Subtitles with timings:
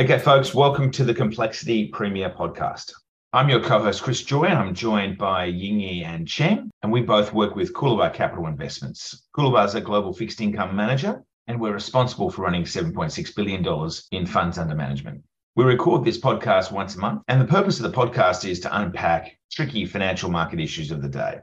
[0.00, 2.90] Okay, folks, welcome to the Complexity Premia Podcast.
[3.34, 7.34] I'm your co-host Chris Joye, and I'm joined by Yingyi and Cheng, and we both
[7.34, 9.26] work with Coolabah Capital Investments.
[9.36, 14.24] Coolabah is a global fixed income manager, and we're responsible for running $7.6 billion in
[14.24, 15.22] funds under management.
[15.54, 18.74] We record this podcast once a month, and the purpose of the podcast is to
[18.80, 21.40] unpack tricky financial market issues of the day.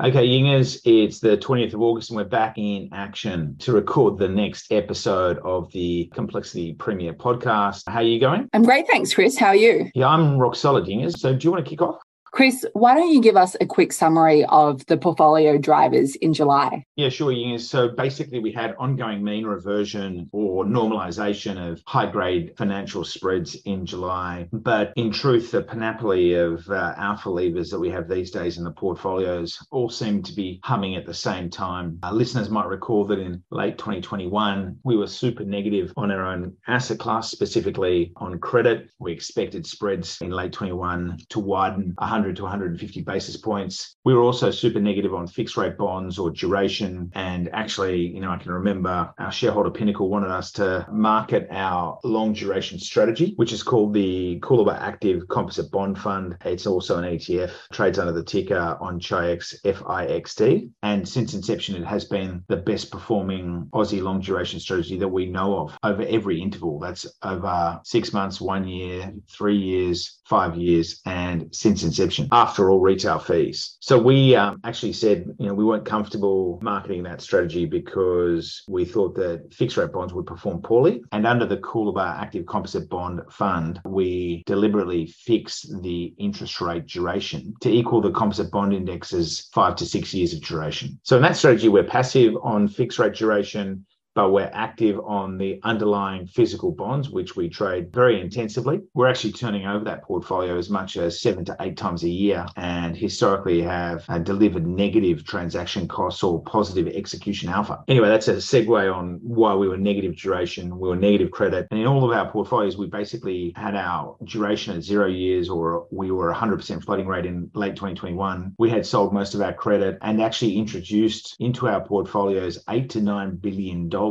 [0.00, 4.28] Okay, Yingers, it's the 20th of August and we're back in action to record the
[4.28, 7.82] next episode of the Complexity Premia podcast.
[7.86, 8.48] How are you going?
[8.54, 9.36] I'm great, thanks, Chris.
[9.36, 9.90] How are you?
[9.94, 11.18] Yeah, I'm rock solid, Yingers.
[11.18, 12.00] So do you want to kick off?
[12.32, 16.82] Chris, why don't you give us a quick summary of the portfolio drivers in July?
[16.96, 17.58] Yeah, sure, Ying.
[17.58, 23.84] So basically, we had ongoing mean reversion or normalization of high grade financial spreads in
[23.84, 24.48] July.
[24.50, 28.64] But in truth, the panoply of uh, alpha levers that we have these days in
[28.64, 31.98] the portfolios all seem to be humming at the same time.
[32.02, 36.56] Uh, listeners might recall that in late 2021, we were super negative on our own
[36.66, 38.88] asset class, specifically on credit.
[38.98, 43.96] We expected spreads in late 21 to widen 100 100 to 150 basis points.
[44.04, 47.10] We were also super negative on fixed rate bonds or duration.
[47.14, 51.98] And actually, you know, I can remember our shareholder Pinnacle wanted us to market our
[52.04, 56.36] long duration strategy, which is called the Coolabah Active Composite Bond Fund.
[56.44, 60.70] It's also an ETF, trades under the ticker on Chi-X FIXD.
[60.84, 65.26] And since inception, it has been the best performing Aussie long duration strategy that we
[65.26, 66.78] know of over every interval.
[66.78, 72.80] That's over six months, one year, three years, five years, and since inception after all
[72.80, 73.76] retail fees.
[73.80, 78.84] So we um, actually said, you know, we weren't comfortable marketing that strategy because we
[78.84, 81.02] thought that fixed rate bonds would perform poorly.
[81.12, 87.54] And under the Coolabah Active Composite Bond Fund, we deliberately fixed the interest rate duration
[87.60, 90.98] to equal the composite bond index's five to six years of duration.
[91.02, 93.84] So in that strategy, we're passive on fixed rate duration
[94.14, 98.80] but we're active on the underlying physical bonds, which we trade very intensively.
[98.94, 102.46] We're actually turning over that portfolio as much as seven to eight times a year
[102.56, 107.82] and historically have uh, delivered negative transaction costs or positive execution alpha.
[107.88, 111.66] Anyway, that's a segue on why we were negative duration, we were negative credit.
[111.70, 115.86] And in all of our portfolios, we basically had our duration at zero years or
[115.90, 118.54] we were 100% floating rate in late 2021.
[118.58, 123.00] We had sold most of our credit and actually introduced into our portfolios eight to
[123.00, 124.01] nine billion dollars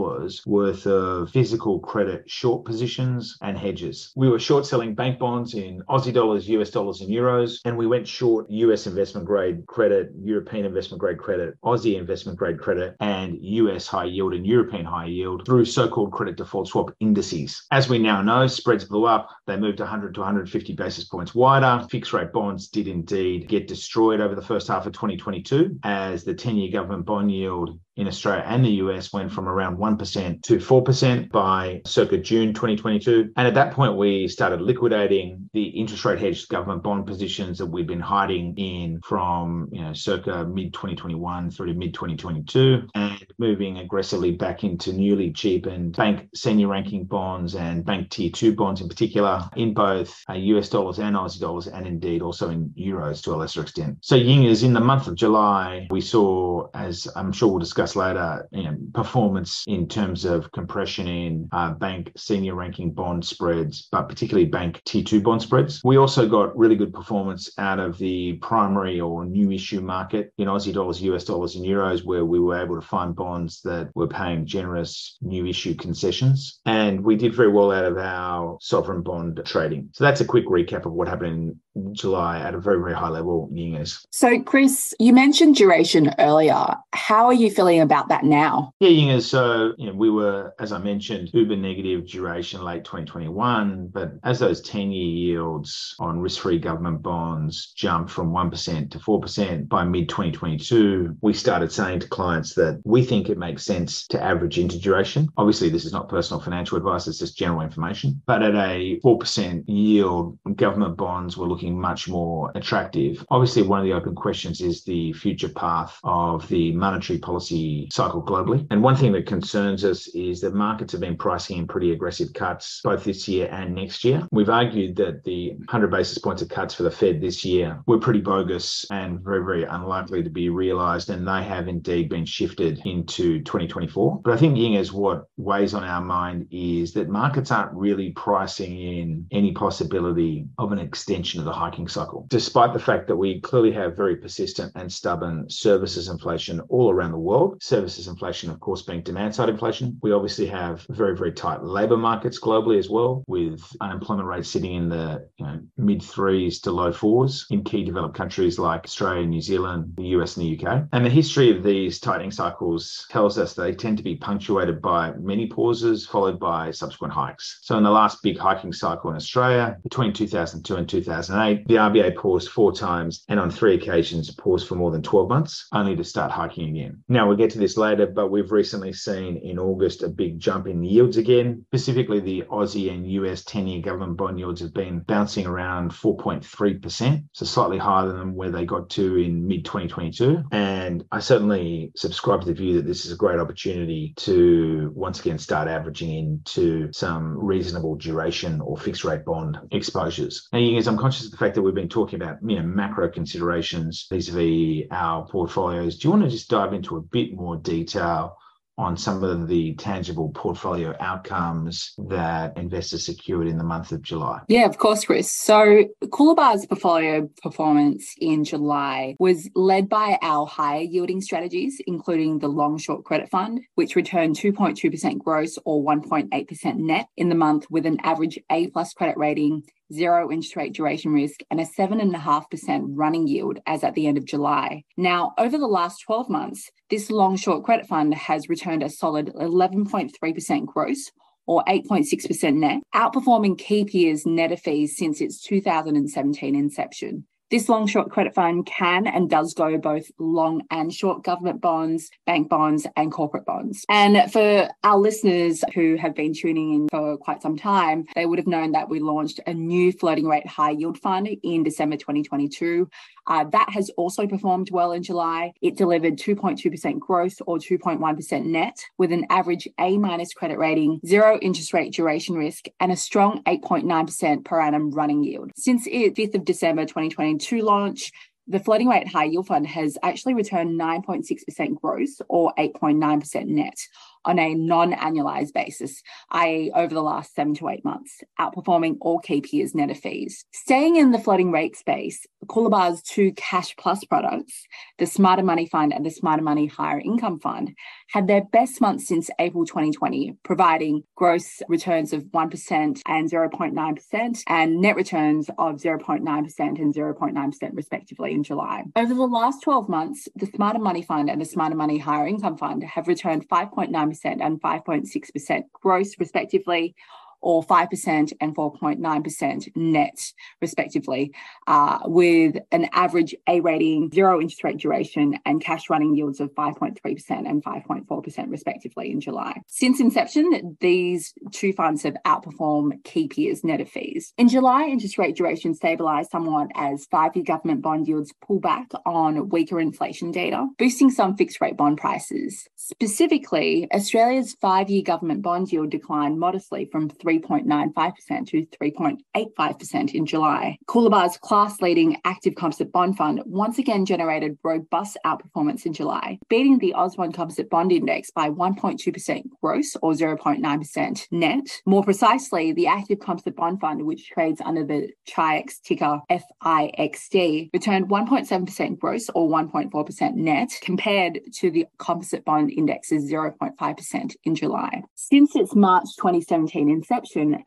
[0.46, 4.12] worth of physical credit short positions and hedges.
[4.16, 7.88] We were short selling bank bonds in Aussie dollars, US dollars, and euros, and we
[7.88, 13.38] went short US investment grade credit, European investment grade credit, Aussie investment grade credit, and
[13.42, 17.66] US high yield and European high yield through so called credit default swap indices.
[17.72, 19.30] As we now know, spreads blew up.
[19.48, 21.86] They moved 100 to 150 basis points wider.
[21.90, 26.34] Fixed rate bonds did indeed get destroyed over the first half of 2022 as the
[26.34, 30.58] 10 year government bond yield in Australia and the US went from around 1% to
[30.58, 33.32] 4% by circa June 2022.
[33.36, 37.66] And at that point, we started liquidating the interest rate hedged government bond positions that
[37.66, 43.26] we'd been hiding in from, you know, circa mid 2021 through to mid 2022 and
[43.38, 48.82] moving aggressively back into newly cheapened bank senior ranking bonds and bank tier two bonds
[48.82, 53.22] in particular in both uh, US dollars and Aussie dollars and indeed also in euros
[53.24, 53.98] to a lesser extent.
[54.02, 57.81] So Ying is in the month of July, we saw, as I'm sure we'll discuss
[57.82, 63.26] discuss later, you know, performance in terms of compression in uh, bank senior ranking bond
[63.26, 65.82] spreads, but particularly bank T2 bond spreads.
[65.84, 70.48] We also got really good performance out of the primary or new issue market in
[70.48, 74.08] Aussie dollars, US dollars, and euros, where we were able to find bonds that were
[74.08, 76.60] paying generous new issue concessions.
[76.66, 79.90] And we did very well out of our sovereign bond trading.
[79.94, 81.60] So that's a quick recap of what happened in
[81.92, 84.06] July at a very, very high level, Yingers.
[84.12, 86.76] So, Chris, you mentioned duration earlier.
[86.94, 87.82] How are you feeling?
[87.82, 88.74] about that now?
[88.80, 89.22] Yeah, Yinga.
[89.22, 93.88] So, you know, we were, as I mentioned, uber negative duration late 2021.
[93.88, 99.00] But as those 10 year yields on risk free government bonds jumped from 1% to
[99.00, 104.08] 4% by mid 2022, we started saying to clients that we think it makes sense
[104.08, 105.30] to average into duration.
[105.38, 108.22] Obviously, this is not personal financial advice, it's just general information.
[108.26, 113.26] But at a 4% yield, government bonds were looking much more attractive.
[113.30, 118.24] Obviously, one of the open questions is the future path of the monetary policy cycle
[118.24, 118.66] globally.
[118.72, 122.34] And one thing that concerns us is that markets have been pricing in pretty aggressive
[122.34, 124.28] cuts both this year and next year.
[124.32, 128.00] We've argued that the 100 basis points of cuts for the Fed this year were
[128.00, 131.10] pretty bogus and very, very unlikely to be realized.
[131.10, 134.22] And they have indeed been shifted into 2024.
[134.24, 138.12] But I think, Ying, is what weighs on our mind is that markets aren't really
[138.12, 142.26] pricing in any possibility of an extension of the hiking cycle.
[142.30, 147.12] Despite the fact that we clearly have very persistent and stubborn services inflation all around
[147.12, 151.32] the world, services inflation, of course, being demand side inflation, we obviously have very, very
[151.32, 156.02] tight labor markets globally as well, with unemployment rates sitting in the you know, mid
[156.02, 160.46] threes to low fours in key developed countries like Australia, New Zealand, the US, and
[160.46, 160.88] the UK.
[160.92, 165.12] And the history of these tightening cycles tells us they tend to be punctuated by
[165.14, 167.60] many pauses followed by subsequent hikes.
[167.62, 172.16] So in the last big hiking cycle in Australia, between 2002 and 2008, the RBA
[172.16, 176.04] paused four times and on three occasions paused for more than 12 months, only to
[176.04, 177.04] start hiking again.
[177.08, 180.68] Now we'll get to this later, but we've recently seen in August a big jump
[180.68, 181.66] in yields again.
[181.70, 187.24] Specifically, the Aussie and US 10 year government bond yields have been bouncing around 4.3%,
[187.34, 190.44] so slightly higher than where they got to in mid 2022.
[190.52, 195.20] And I certainly subscribe to the view that this is a great opportunity to once
[195.20, 200.48] again start averaging into some reasonable duration or fixed rate bond exposures.
[200.52, 203.10] Now, you guys, I'm conscious the fact that we've been talking about you know macro
[203.10, 205.98] considerations vis-a-vis our portfolios.
[205.98, 208.38] Do you want to just dive into a bit more detail
[208.78, 214.42] on some of the tangible portfolio outcomes that investors secured in the month of July?
[214.48, 215.32] Yeah, of course, Chris.
[215.32, 222.48] So Coolabah's portfolio performance in July was led by our higher yielding strategies, including the
[222.48, 227.86] long short credit fund, which returned 2.2% gross or 1.8% net in the month with
[227.86, 233.28] an average A plus credit rating zero interest rate duration risk, and a 7.5% running
[233.28, 234.84] yield as at the end of July.
[234.98, 239.28] Now, over the last 12 months, this long short credit fund has returned a solid
[239.36, 241.12] 11.3% gross
[241.48, 247.26] or 8.6% net, outperforming key peers net of fees since its 2017 inception.
[247.52, 252.10] This long short credit fund can and does go both long and short government bonds,
[252.26, 253.84] bank bonds, and corporate bonds.
[253.90, 258.40] And for our listeners who have been tuning in for quite some time, they would
[258.40, 262.88] have known that we launched a new floating rate high yield fund in December 2022.
[263.28, 265.52] Uh, that has also performed well in July.
[265.62, 271.38] It delivered 2.2% growth or 2.1% net with an average A minus credit rating, zero
[271.42, 275.52] interest rate duration risk, and a strong 8.9% per annum running yield.
[275.58, 278.12] Since its 5th of December 2022 launch,
[278.48, 283.78] the floating rate high yield fund has actually returned 9.6% gross or 8.9% net
[284.26, 286.02] on a non annualized basis,
[286.32, 290.46] i.e., over the last seven to eight months, outperforming all key peers net of fees.
[290.54, 294.66] Staying in the floating rate space, Coolabah's two cash plus products,
[294.98, 297.74] the Smarter Money Fund and the Smarter Money Higher Income Fund,
[298.10, 304.82] had their best month since April 2020, providing gross returns of 1% and 0.9% and
[304.82, 306.22] net returns of 0.9%
[306.60, 308.84] and 0.9% respectively in July.
[308.96, 312.58] Over the last 12 months, the Smarter Money Fund and the Smarter Money Higher Income
[312.58, 314.11] Fund have returned 5.9
[314.42, 316.96] and 5.6% gross, respectively,
[317.42, 321.34] or 5% and 4.9% net, respectively,
[321.68, 326.54] uh, with an average A rating, zero interest rate duration, and cash running yields of
[326.54, 326.96] 5.3%
[327.30, 329.62] and 5.4%, respectively, in July.
[329.68, 334.34] Since inception, these two funds have outperformed key peers net of fees.
[334.38, 338.88] In July, interest rate duration stabilised somewhat as five year government bond yields pull back
[339.06, 342.68] on weaker inflation data, boosting some fixed rate bond prices.
[342.76, 350.26] Specifically, Australia's five year government bond yield declined modestly from 3 3.95% to 3.85% in
[350.26, 350.78] July.
[350.88, 356.78] Coolabah's class leading active composite bond fund once again generated robust outperformance in July, beating
[356.80, 361.82] the AusBond Composite Bond Index by 1.2% gross or 0.9% net.
[361.86, 368.10] More precisely, the active composite bond fund, which trades under the Chi-X ticker FIXD, returned
[368.10, 375.02] 1.7% gross or 1.4% net compared to the composite bond index's 0.5% in July.
[375.16, 377.21] Since its March 2017 inception,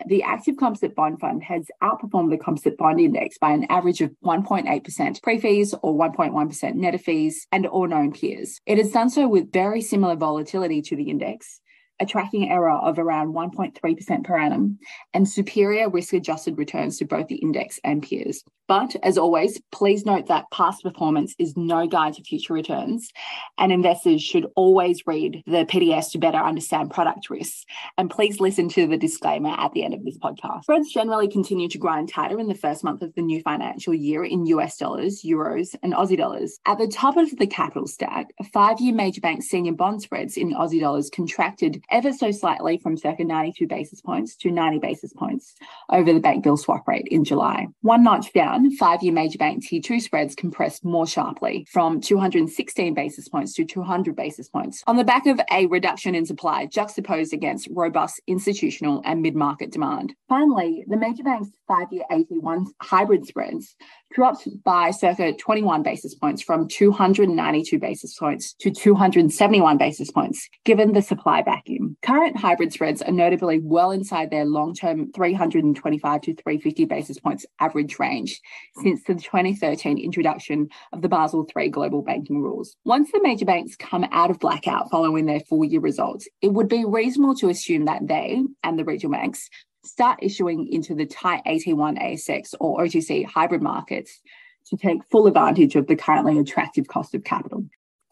[0.07, 4.11] the active composite bond fund has outperformed the composite bond index by an average of
[4.25, 8.61] 1.8% pre fees or 1.1% net of fees and all known peers.
[8.67, 11.61] It has done so with very similar volatility to the index,
[12.01, 14.79] a tracking error of around 1.3% per annum,
[15.13, 18.45] and superior risk adjusted returns to both the index and peers.
[18.67, 23.11] But as always, please note that past performance is no guide to future returns,
[23.59, 27.65] and investors should always read the PDS to better understand product risks.
[27.99, 30.63] And please listen to the disclaimer at the end of this podcast.
[30.63, 34.25] Spreads generally continue to grind tighter in the first month of the new financial year
[34.25, 36.59] in US dollars, euros, and Aussie dollars.
[36.65, 40.55] At the top of the capital stack, five year major bank senior bond spreads in
[40.55, 45.55] Aussie dollars contracted ever so slightly from circa 92 basis points to 90 basis points
[45.91, 47.67] over the bank bill swap rate in July.
[47.83, 53.29] One notch down, five year major bank T2 spreads compressed more sharply from 216 basis
[53.29, 57.69] points to 200 basis points on the back of a reduction in supply juxtaposed against
[57.71, 60.15] robust institutional and mid market demand.
[60.29, 63.77] Finally, the major banks' five year AT1 hybrid spreads
[64.15, 70.93] dropped by circa 21 basis points from 292 basis points to 271 basis points, given
[70.93, 71.97] the supply vacuum.
[72.03, 77.45] Current hybrid spreads are notably well inside their long term 325 to 350 basis points
[77.61, 78.41] average range
[78.83, 82.77] since the 2013 introduction of the Basel III global banking rules.
[82.85, 86.69] Once the major banks come out of blackout following their full year results, it would
[86.69, 89.49] be reasonable to assume that they and the regional banks
[89.85, 94.21] start issuing into the tight AT1 ASX or OTC hybrid markets
[94.67, 97.65] to take full advantage of the currently attractive cost of capital.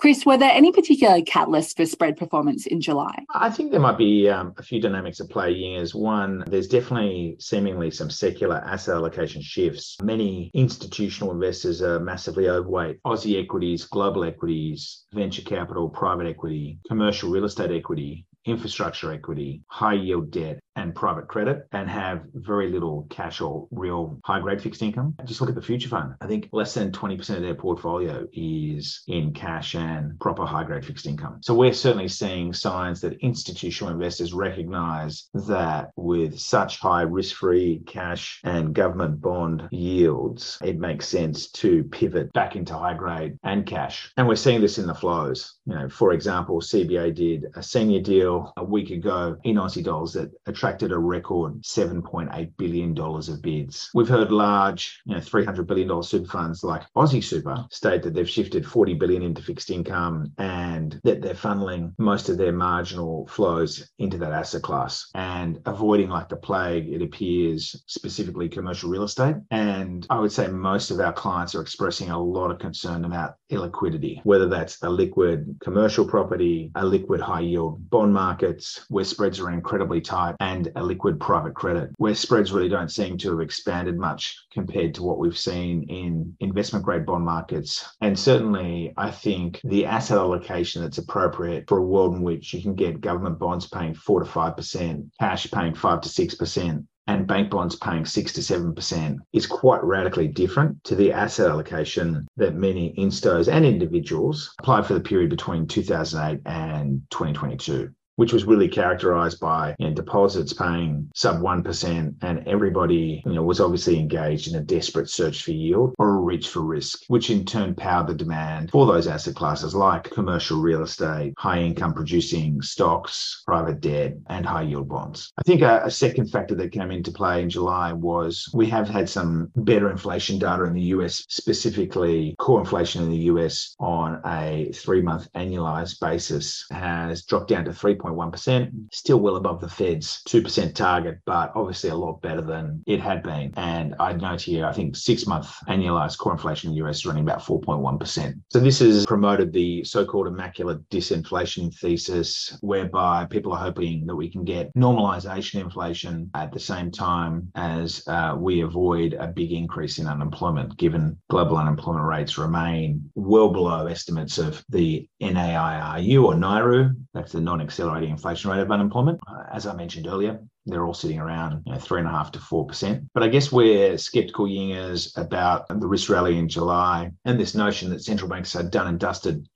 [0.02, 3.14] Chris, were there any particular catalysts for spread performance in July?
[3.30, 7.36] I think there might be um, a few dynamics at play As One, there's definitely
[7.38, 9.96] seemingly some secular asset allocation shifts.
[10.02, 17.30] Many institutional investors are massively overweight Aussie equities, global equities, venture capital, private equity, commercial
[17.30, 23.06] real estate equity, infrastructure equity, high yield debt, and private credit and have very little
[23.10, 25.14] cash or real high grade fixed income.
[25.24, 26.14] Just look at the future fund.
[26.20, 30.84] I think less than 20% of their portfolio is in cash and proper high grade
[30.84, 31.38] fixed income.
[31.42, 37.82] So we're certainly seeing signs that institutional investors recognize that with such high risk free
[37.86, 43.66] cash and government bond yields, it makes sense to pivot back into high grade and
[43.66, 44.12] cash.
[44.16, 45.58] And we're seeing this in the flows.
[45.66, 50.12] You know, for example, CBA did a senior deal a week ago in Aussie dollars
[50.14, 50.30] that
[50.62, 53.90] attracted a record $7.8 billion of bids.
[53.94, 58.30] We've heard large, you know, $300 billion super funds like Aussie Super state that they've
[58.30, 63.90] shifted 40 billion into fixed income and that they're funneling most of their marginal flows
[63.98, 69.34] into that asset class and avoiding like the plague, it appears specifically commercial real estate.
[69.50, 73.34] And I would say most of our clients are expressing a lot of concern about
[73.50, 79.40] illiquidity, whether that's a liquid commercial property, a liquid high yield bond markets where spreads
[79.40, 83.30] are incredibly tight and and a liquid private credit, where spreads really don't seem to
[83.30, 87.88] have expanded much compared to what we've seen in investment grade bond markets.
[88.02, 92.60] And certainly, I think the asset allocation that's appropriate for a world in which you
[92.60, 97.50] can get government bonds paying four to 5%, cash paying five to 6%, and bank
[97.50, 102.94] bonds paying 6 to 7% is quite radically different to the asset allocation that many
[102.96, 109.40] instos and individuals applied for the period between 2008 and 2022 which was really characterized
[109.40, 114.56] by you know, deposits paying sub 1% and everybody you know was obviously engaged in
[114.56, 118.14] a desperate search for yield or a reach for risk which in turn powered the
[118.14, 124.14] demand for those asset classes like commercial real estate high income producing stocks private debt
[124.28, 125.32] and high yield bonds.
[125.38, 128.88] I think a, a second factor that came into play in july was we have
[128.88, 134.20] had some better inflation data in the us specifically core inflation in the us on
[134.26, 139.68] a three month annualized basis has dropped down to 3 3.1%, still well above the
[139.68, 143.52] Fed's 2% target, but obviously a lot better than it had been.
[143.56, 147.06] And I'd note here, I think six month annualized core inflation in the US is
[147.06, 148.40] running about 4.1%.
[148.50, 154.16] So this has promoted the so called immaculate disinflation thesis, whereby people are hoping that
[154.16, 159.52] we can get normalization inflation at the same time as uh, we avoid a big
[159.52, 166.34] increase in unemployment, given global unemployment rates remain well below estimates of the NAIRU or
[166.34, 169.20] NAIRU, that's the non accelerated inflation rate of unemployment.
[169.26, 172.32] Uh, as I mentioned earlier, they're all sitting around you know, three and a half
[172.32, 173.04] to four percent.
[173.14, 177.90] But I guess we're skeptical yingers about the risk rally in July and this notion
[177.90, 179.46] that central banks are done and dusted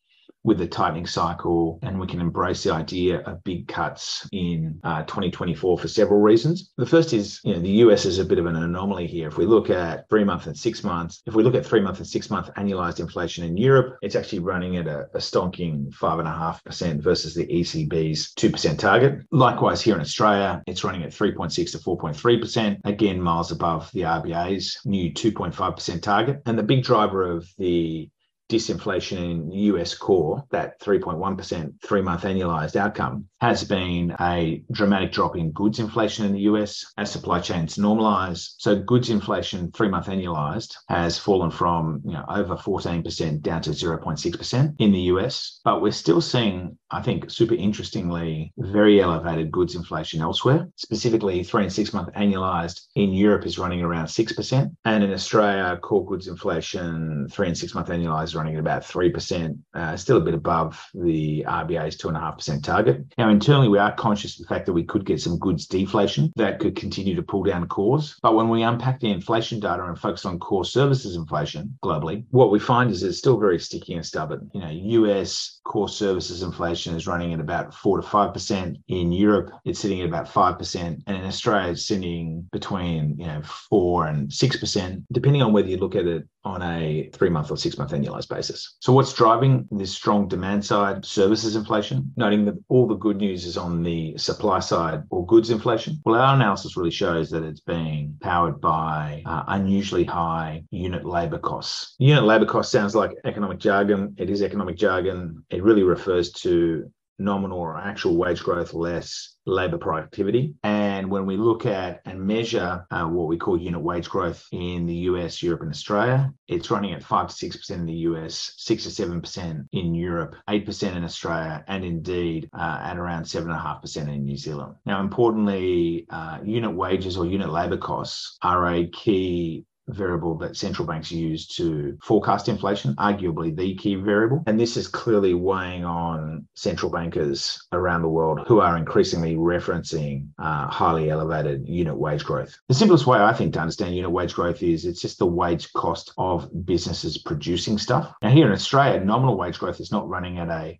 [0.46, 5.02] with the tightening cycle, and we can embrace the idea of big cuts in uh,
[5.02, 6.70] 2024 for several reasons.
[6.76, 9.26] The first is, you know, the US is a bit of an anomaly here.
[9.26, 11.98] If we look at three month and six months, if we look at three month
[11.98, 16.20] and six month annualized inflation in Europe, it's actually running at a, a stonking five
[16.20, 19.18] and a half percent versus the ECB's two percent target.
[19.32, 24.02] Likewise, here in Australia, it's running at 3.6 to 4.3 percent, again miles above the
[24.02, 26.40] RBA's new 2.5 percent target.
[26.46, 28.08] And the big driver of the
[28.48, 35.36] disinflation in US core, that 3.1% three month annualized outcome, has been a dramatic drop
[35.36, 38.54] in goods inflation in the US as supply chains normalize.
[38.58, 43.70] So goods inflation three month annualized has fallen from you know, over 14% down to
[43.70, 45.60] 0.6% in the US.
[45.64, 50.68] But we're still seeing, I think, super interestingly, very elevated goods inflation elsewhere.
[50.76, 54.74] Specifically, three and six month annualized in Europe is running around 6%.
[54.84, 59.58] And in Australia, core goods inflation, three and six month annualized running at about 3%,
[59.74, 63.04] uh, still a bit above the RBA's 2.5% target.
[63.18, 65.66] Now, Now, internally, we are conscious of the fact that we could get some goods
[65.66, 68.16] deflation that could continue to pull down cores.
[68.22, 72.52] But when we unpack the inflation data and focus on core services inflation globally, what
[72.52, 74.48] we find is it's still very sticky and stubborn.
[74.54, 78.78] You know, US core services inflation is running at about four to five percent.
[78.86, 83.26] In Europe, it's sitting at about five percent, and in Australia, it's sitting between you
[83.26, 87.28] know four and six percent, depending on whether you look at it on a three
[87.28, 88.76] month or six month annualized basis.
[88.78, 92.12] So, what's driving this strong demand side services inflation?
[92.16, 96.00] Noting that all the good news is on the supply side or goods inflation.
[96.04, 101.38] Well, our analysis really shows that it's being powered by uh, unusually high unit labor
[101.38, 101.94] costs.
[101.98, 104.14] Unit labor cost sounds like economic jargon.
[104.18, 105.44] It is economic jargon.
[105.50, 110.54] It really refers to nominal or actual wage growth less labor productivity.
[110.62, 114.86] And when we look at and measure uh, what we call unit wage growth in
[114.86, 118.82] the US, Europe, and Australia, it's running at 5 to 6% in the US, 6
[118.84, 124.36] to 7% in Europe, 8% in Australia, and indeed uh, at around 7.5% in New
[124.36, 124.74] Zealand.
[124.84, 130.86] Now, importantly, uh, unit wages or unit labor costs are a key variable that central
[130.86, 134.42] banks use to forecast inflation, arguably the key variable.
[134.46, 140.28] And this is clearly weighing on central bankers around the world who are increasingly referencing
[140.38, 142.56] uh, highly elevated unit wage growth.
[142.68, 145.72] The simplest way I think to understand unit wage growth is it's just the wage
[145.72, 148.12] cost of businesses producing stuff.
[148.22, 150.78] Now, here in Australia, nominal wage growth is not running at a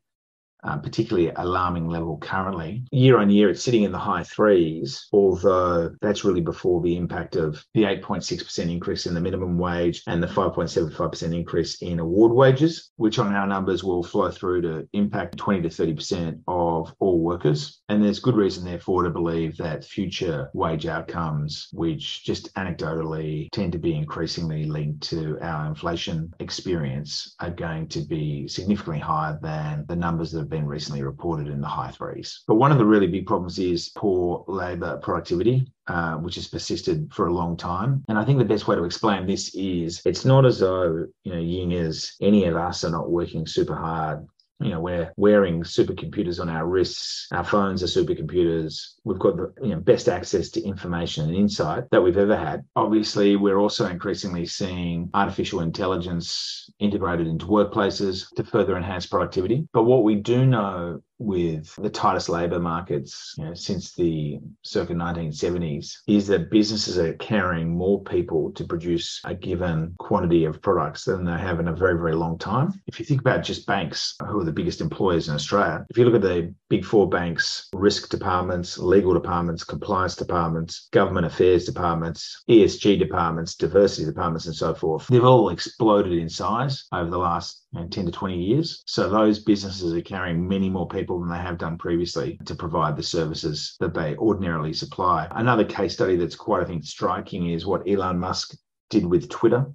[0.67, 2.85] um, particularly alarming level currently.
[2.91, 7.37] Year on year, it's sitting in the high threes, although that's really before the impact
[7.37, 12.91] of the 8.6% increase in the minimum wage and the 5.75% increase in award wages,
[12.97, 17.81] which on our numbers will flow through to impact 20 to 30% of all workers.
[17.89, 23.73] And there's good reason, therefore, to believe that future wage outcomes, which just anecdotally tend
[23.73, 29.85] to be increasingly linked to our inflation experience, are going to be significantly higher than
[29.89, 32.45] the numbers that have been recently reported in the high threes.
[32.47, 35.67] But one of the really big problems is poor labour productivity.
[35.89, 38.03] Uh, which has persisted for a long time.
[38.09, 41.33] And I think the best way to explain this is it's not as though, you
[41.33, 44.27] know, Yingers, any of us are not working super hard
[44.61, 47.29] you know we're wearing supercomputers on our wrists.
[47.33, 48.95] Our phones are supercomputers.
[49.05, 52.65] We've got the you know, best access to information and insight that we've ever had.
[52.75, 59.69] Obviously we're also increasingly seeing artificial intelligence integrated into workplaces to further enhance productivity.
[59.73, 64.93] But what we do know with the tightest labor markets you know, since the circa
[64.93, 71.05] 1970s is that businesses are carrying more people to produce a given quantity of products
[71.05, 72.73] than they have in a very, very long time.
[72.87, 76.05] If you think about just banks, who are the biggest employers in Australia, if you
[76.05, 82.43] look at the big four banks, risk departments, legal departments, compliance departments, government affairs departments,
[82.49, 87.66] ESG departments, diversity departments, and so forth, they've all exploded in size over the last
[87.77, 88.83] know, 10 to 20 years.
[88.87, 92.97] So those businesses are carrying many more people than they have done previously to provide
[92.97, 95.29] the services that they ordinarily supply.
[95.31, 98.57] Another case study that's quite, I think, striking is what Elon Musk
[98.91, 99.67] did with Twitter.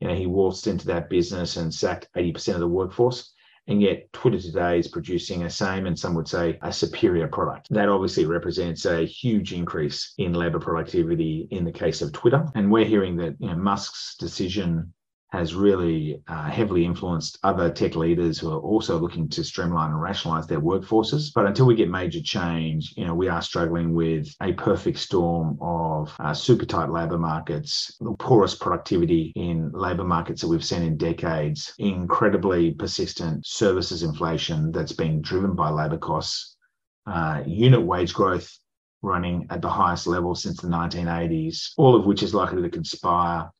[0.00, 3.32] You know, he waltzed into that business and sacked 80% of the workforce.
[3.68, 7.66] And yet, Twitter today is producing a same and some would say a superior product.
[7.70, 12.46] That obviously represents a huge increase in labor productivity in the case of Twitter.
[12.54, 14.92] And we're hearing that you know, Musk's decision
[15.30, 20.00] has really uh, heavily influenced other tech leaders who are also looking to streamline and
[20.00, 21.32] rationalize their workforces.
[21.34, 25.58] But until we get major change, you know, we are struggling with a perfect storm
[25.60, 30.82] of uh, super tight labor markets, the poorest productivity in labor markets that we've seen
[30.82, 36.56] in decades, incredibly persistent services inflation that's being driven by labor costs,
[37.06, 38.56] uh, unit wage growth
[39.02, 43.50] running at the highest level since the 1980s, all of which is likely to conspire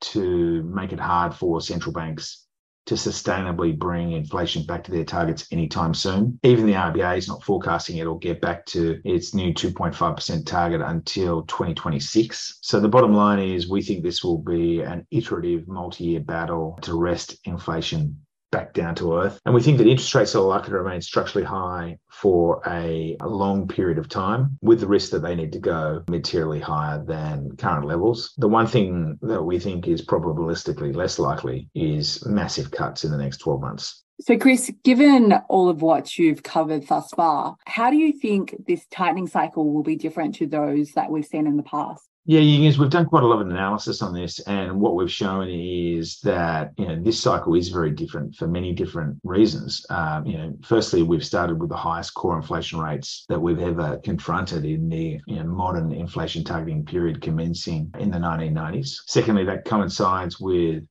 [0.00, 2.46] to make it hard for central banks
[2.86, 6.38] to sustainably bring inflation back to their targets anytime soon.
[6.44, 10.80] Even the RBA is not forecasting it will get back to its new 2.5% target
[10.80, 12.58] until 2026.
[12.62, 16.94] So the bottom line is we think this will be an iterative multi-year battle to
[16.94, 19.40] wrest inflation back down to earth.
[19.44, 23.28] And we think that interest rates are likely to remain structurally high for a, a,
[23.28, 27.56] long period of time, with the risk that they need to go materially higher than
[27.56, 28.32] current levels.
[28.38, 33.18] The one thing that we think is probabilistically less likely is massive cuts in the
[33.18, 34.02] next 12 months.
[34.20, 38.86] So, Chris, given all of what you've covered thus far, how do you think this
[38.90, 42.08] tightening cycle will be different to those that we've seen in the past?
[42.28, 45.48] Yeah, yes, we've done quite a lot of analysis on this, and what we've shown
[45.48, 49.86] is that you know this cycle is very different for many different reasons.
[49.90, 54.00] Um, you know, firstly, we've started with the highest core inflation rates that we've ever
[54.02, 59.02] confronted in the you know, modern inflation targeting period commencing in the 1990s.
[59.06, 60.82] Secondly, that coincides with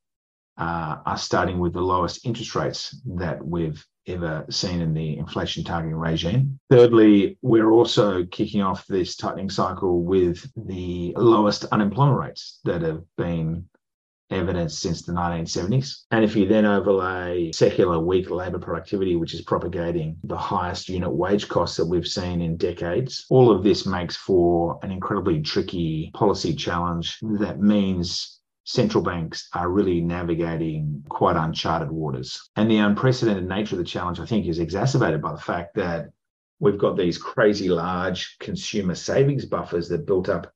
[0.57, 5.63] uh, us starting with the lowest interest rates that we've ever seen in the inflation
[5.63, 6.59] targeting regime.
[6.69, 13.03] Thirdly, we're also kicking off this tightening cycle with the lowest unemployment rates that have
[13.17, 13.67] been
[14.31, 16.05] evidence since the 1970s.
[16.11, 21.11] And if you then overlay secular weak labour productivity, which is propagating the highest unit
[21.11, 26.11] wage costs that we've seen in decades, all of this makes for an incredibly tricky
[26.13, 28.34] policy challenge that means
[28.65, 32.49] central banks are really navigating quite uncharted waters.
[32.55, 36.09] And the unprecedented nature of the challenge, I think, is exacerbated by the fact that
[36.59, 40.51] we've got these crazy large consumer savings buffers that built up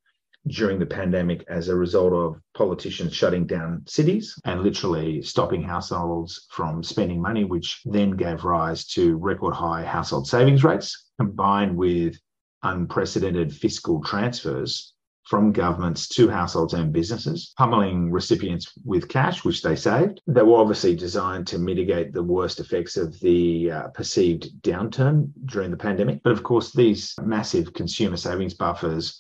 [0.48, 6.48] during the pandemic as a result of politicians shutting down cities and literally stopping households
[6.50, 12.17] from spending money, which then gave rise to record high household savings rates, combined with
[12.63, 14.93] unprecedented fiscal transfers
[15.29, 20.21] from governments to households and businesses, pummeling recipients with cash, which they saved.
[20.25, 25.69] They were obviously designed to mitigate the worst effects of the uh, perceived downturn during
[25.69, 26.21] the pandemic.
[26.23, 29.19] But of course, these massive consumer savings buffers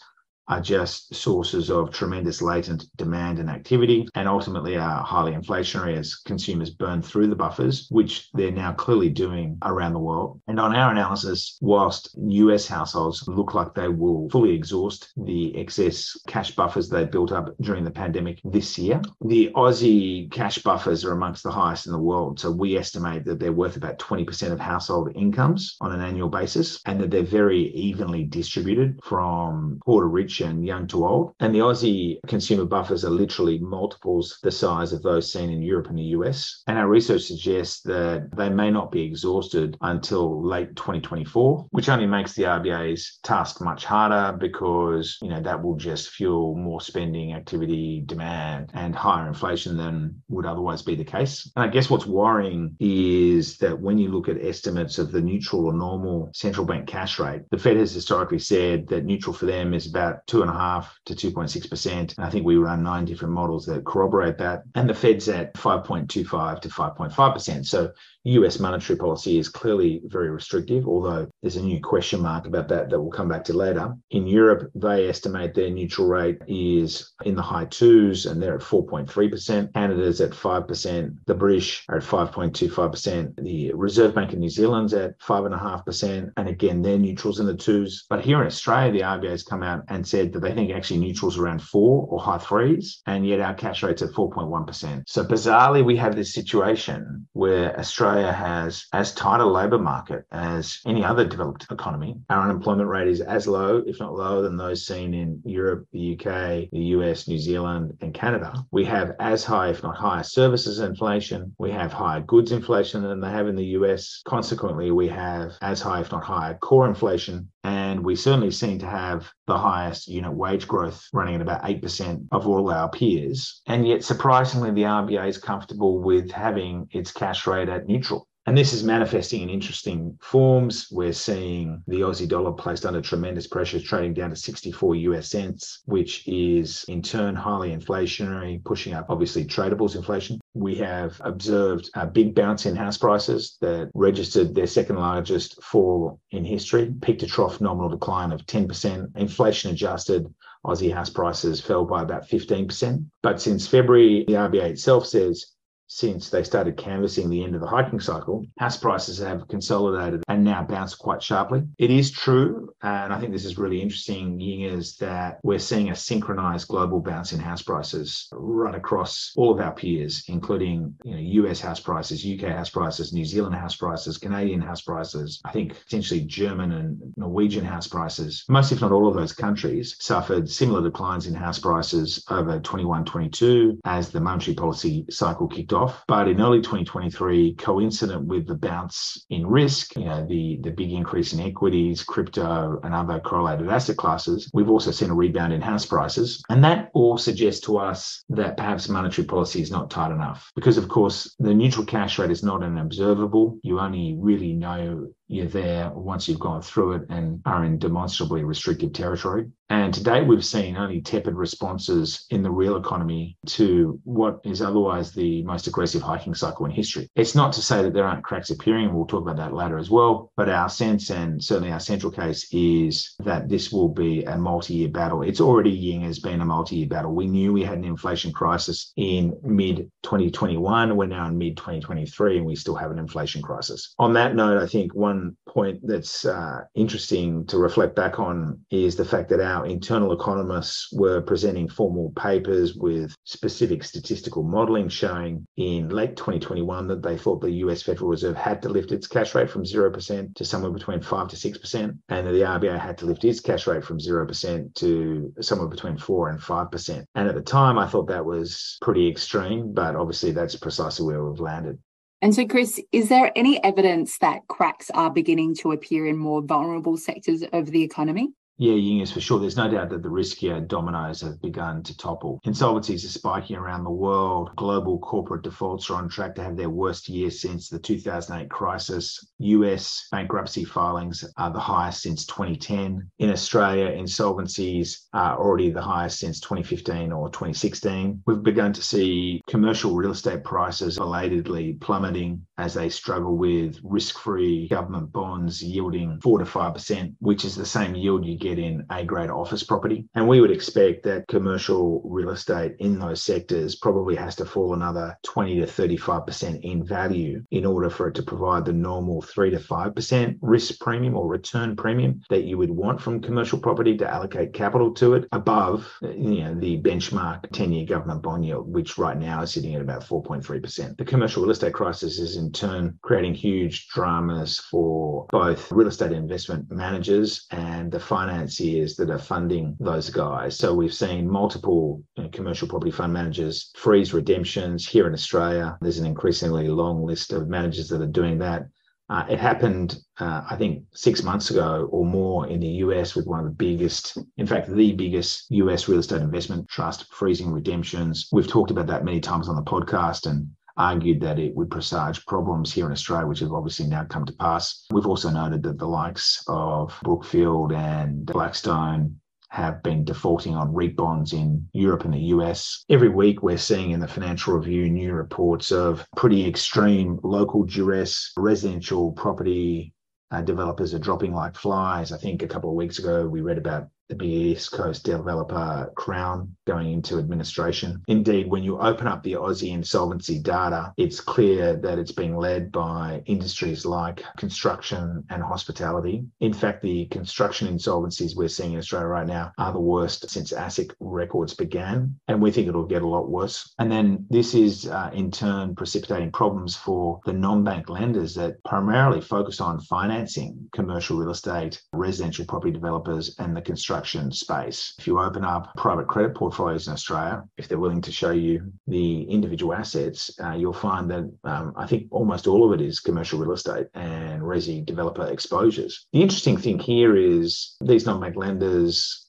[0.49, 6.15] are just sources of tremendous latent demand and activity, and ultimately are highly inflationary as
[6.15, 10.41] consumers burn through the buffers, which they're now clearly doing around the world.
[10.47, 16.17] And on our analysis, whilst US households look like they will fully exhaust the excess
[16.27, 21.11] cash buffers they built up during the pandemic this year, the Aussie cash buffers are
[21.11, 22.39] amongst the highest in the world.
[22.39, 26.79] So we estimate that they're worth about 20% of household incomes on an annual basis,
[26.85, 31.33] and that they're very evenly distributed from poor to rich and young to old.
[31.39, 35.87] And the Aussie consumer buffers are literally multiples the size of those seen in Europe
[35.87, 36.63] and the US.
[36.67, 42.05] And our research suggests that they may not be exhausted until late 2024, which only
[42.05, 47.33] makes the RBA's task much harder because, you know, that will just fuel more spending
[47.33, 51.51] activity, demand, and higher inflation than would otherwise be the case.
[51.55, 55.65] And I guess what's worrying is that when you look at estimates of the neutral
[55.65, 59.73] or normal central bank cash rate, the Fed has historically said that neutral for them
[59.73, 61.87] is about two and a half to 2.6%.
[61.91, 64.61] And I think we run nine different models that corroborate that.
[64.75, 67.65] And the Fed's at 5.25 to 5.5%.
[67.65, 67.91] So
[68.23, 72.89] US monetary policy is clearly very restrictive, although there's a new question mark about that
[72.89, 73.93] that we'll come back to later.
[74.11, 78.61] In Europe, they estimate their neutral rate is in the high twos and they're at
[78.61, 79.73] 4.3%.
[79.73, 81.15] Canada's at 5%.
[81.25, 83.43] The British are at 5.25%.
[83.43, 86.31] The Reserve Bank of New Zealand's at 5.5%.
[86.37, 88.05] And again, they're neutrals in the twos.
[88.09, 90.99] But here in Australia, the RBA has come out and said that they think actually
[90.99, 95.03] neutrals around four or high threes, and yet our cash rate's at 4.1%.
[95.07, 100.25] So bizarrely, we have this situation where Australia Australia has as tight a labour market
[100.31, 102.17] as any other developed economy.
[102.29, 106.13] Our unemployment rate is as low, if not lower, than those seen in Europe, the
[106.13, 108.53] UK, the US, New Zealand, and Canada.
[108.71, 111.55] We have as high, if not higher, services inflation.
[111.59, 114.21] We have higher goods inflation than they have in the US.
[114.25, 117.49] Consequently, we have as high, if not higher, core inflation.
[117.63, 122.27] And we certainly seem to have the highest unit wage growth running at about 8%
[122.31, 123.61] of all our peers.
[123.67, 128.28] And yet, surprisingly, the RBA is comfortable with having its cash rate at neutral.
[128.45, 130.87] And this is manifesting in interesting forms.
[130.91, 135.81] We're seeing the Aussie dollar placed under tremendous pressure, trading down to 64 US cents,
[135.85, 140.39] which is in turn highly inflationary, pushing up obviously tradables inflation.
[140.55, 146.19] We have observed a big bounce in house prices that registered their second largest fall
[146.31, 149.15] in history, peak to trough nominal decline of 10%.
[149.15, 150.33] Inflation adjusted
[150.65, 153.05] Aussie house prices fell by about 15%.
[153.21, 155.53] But since February, the RBA itself says
[155.89, 160.43] since they started canvassing the end of the hiking cycle, house prices have consolidated and
[160.43, 161.63] now bounced quite sharply.
[161.77, 165.89] It is true, and I think this is really interesting, Ying, is that we're seeing
[165.89, 171.11] a synchronized global bounce in house prices right across all of our peers, including you
[171.11, 175.51] know, US house prices, UK house prices, New Zealand house prices, Canadian house prices, I
[175.51, 178.45] think potentially German and Norwegian house prices.
[178.47, 183.05] Most, if not all of those countries, suffered similar declines in house prices over 21
[183.05, 186.03] 22 as the monetary policy cycle kicked off off.
[186.07, 190.91] But in early 2023, coincident with the bounce in risk, you know, the, the big
[190.91, 195.61] increase in equities, crypto, and other correlated asset classes, we've also seen a rebound in
[195.61, 196.43] house prices.
[196.49, 200.51] And that all suggests to us that perhaps monetary policy is not tight enough.
[200.55, 203.57] Because, of course, the neutral cash rate is not an observable.
[203.63, 208.43] You only really know you're there once you've gone through it and are in demonstrably
[208.43, 209.47] restrictive territory.
[209.69, 215.11] And today we've seen only tepid responses in the real economy to what is otherwise
[215.11, 217.07] the most aggressive hiking cycle in history.
[217.15, 218.93] It's not to say that there aren't cracks appearing.
[218.93, 220.31] We'll talk about that later as well.
[220.35, 224.89] But our sense and certainly our central case is that this will be a multi-year
[224.89, 225.21] battle.
[225.21, 227.13] It's already Ying has been a multi-year battle.
[227.13, 230.97] We knew we had an inflation crisis in mid 2021.
[230.97, 233.93] We're now in mid 2023 and we still have an inflation crisis.
[233.99, 238.95] On that note, I think one point that's uh, interesting to reflect back on is
[238.95, 245.45] the fact that our internal economists were presenting formal papers with specific statistical modeling showing
[245.57, 249.35] in late 2021 that they thought the US Federal Reserve had to lift its cash
[249.35, 253.05] rate from 0% to somewhere between 5 to 6%, and that the RBA had to
[253.05, 257.05] lift its cash rate from 0% to somewhere between 4 and 5%.
[257.15, 261.23] And at the time, I thought that was pretty extreme, but obviously that's precisely where
[261.23, 261.79] we've landed.
[262.21, 266.41] And so, Chris, is there any evidence that cracks are beginning to appear in more
[266.41, 268.33] vulnerable sectors of the economy?
[268.61, 269.39] Yeah, Ying is for sure.
[269.39, 272.41] There's no doubt that the riskier dominoes have begun to topple.
[272.45, 274.49] Insolvencies are spiking around the world.
[274.57, 279.25] Global corporate defaults are on track to have their worst year since the 2008 crisis.
[279.37, 283.09] US bankruptcy filings are the highest since 2010.
[283.19, 288.23] In Australia, insolvencies are already the highest since 2015 or 2016.
[288.27, 294.19] We've begun to see commercial real estate prices belatedly plummeting as they struggle with risk
[294.19, 298.59] free government bonds yielding 4 to 5%, which is the same yield you get get
[298.59, 300.07] in A grade office property.
[300.15, 304.73] And we would expect that commercial real estate in those sectors probably has to fall
[304.73, 309.51] another 20 to 35% in value in order for it to provide the normal 3
[309.51, 314.09] to 5% risk premium or return premium that you would want from commercial property to
[314.09, 318.97] allocate capital to it above you know, the benchmark 10 year government bond yield, which
[318.97, 320.97] right now is sitting at about 4.3%.
[320.97, 326.11] The commercial real estate crisis is in turn creating huge dramas for both real estate
[326.11, 330.57] investment managers and the finance financiers that are funding those guys.
[330.57, 335.77] So we've seen multiple you know, commercial property fund managers freeze redemptions here in Australia.
[335.81, 338.67] There's an increasingly long list of managers that are doing that.
[339.09, 343.25] Uh, it happened, uh, I think, six months ago or more in the US with
[343.25, 348.29] one of the biggest, in fact, the biggest US real estate investment trust freezing redemptions.
[348.31, 350.47] We've talked about that many times on the podcast, and
[350.79, 354.33] argued that it would presage problems here in Australia, which have obviously now come to
[354.33, 354.85] pass.
[354.91, 360.95] We've also noted that the likes of Brookfield and Blackstone have been defaulting on REIT
[360.95, 362.85] bonds in Europe and the US.
[362.89, 368.31] Every week, we're seeing in the Financial Review new reports of pretty extreme local duress,
[368.37, 369.93] residential property
[370.31, 372.11] uh, developers are dropping like flies.
[372.11, 376.55] I think a couple of weeks ago, we read about the East Coast developer Crown
[376.65, 378.01] going into administration.
[378.07, 382.71] Indeed, when you open up the Aussie insolvency data, it's clear that it's being led
[382.71, 386.25] by industries like construction and hospitality.
[386.39, 390.51] In fact, the construction insolvencies we're seeing in Australia right now are the worst since
[390.51, 393.73] ASIC records began, and we think it'll get a lot worse.
[393.79, 399.21] And then this is uh, in turn precipitating problems for the non-bank lenders that primarily
[399.21, 404.93] focus on financing commercial real estate, residential property developers, and the construction construction space.
[404.97, 408.71] If you open up private credit portfolios in Australia, if they're willing to show you
[408.87, 413.01] the individual assets, uh, you'll find that um, I think almost all of it is
[413.01, 416.05] commercial real estate and resi developer exposures.
[416.13, 419.28] The interesting thing here is these non-bank lenders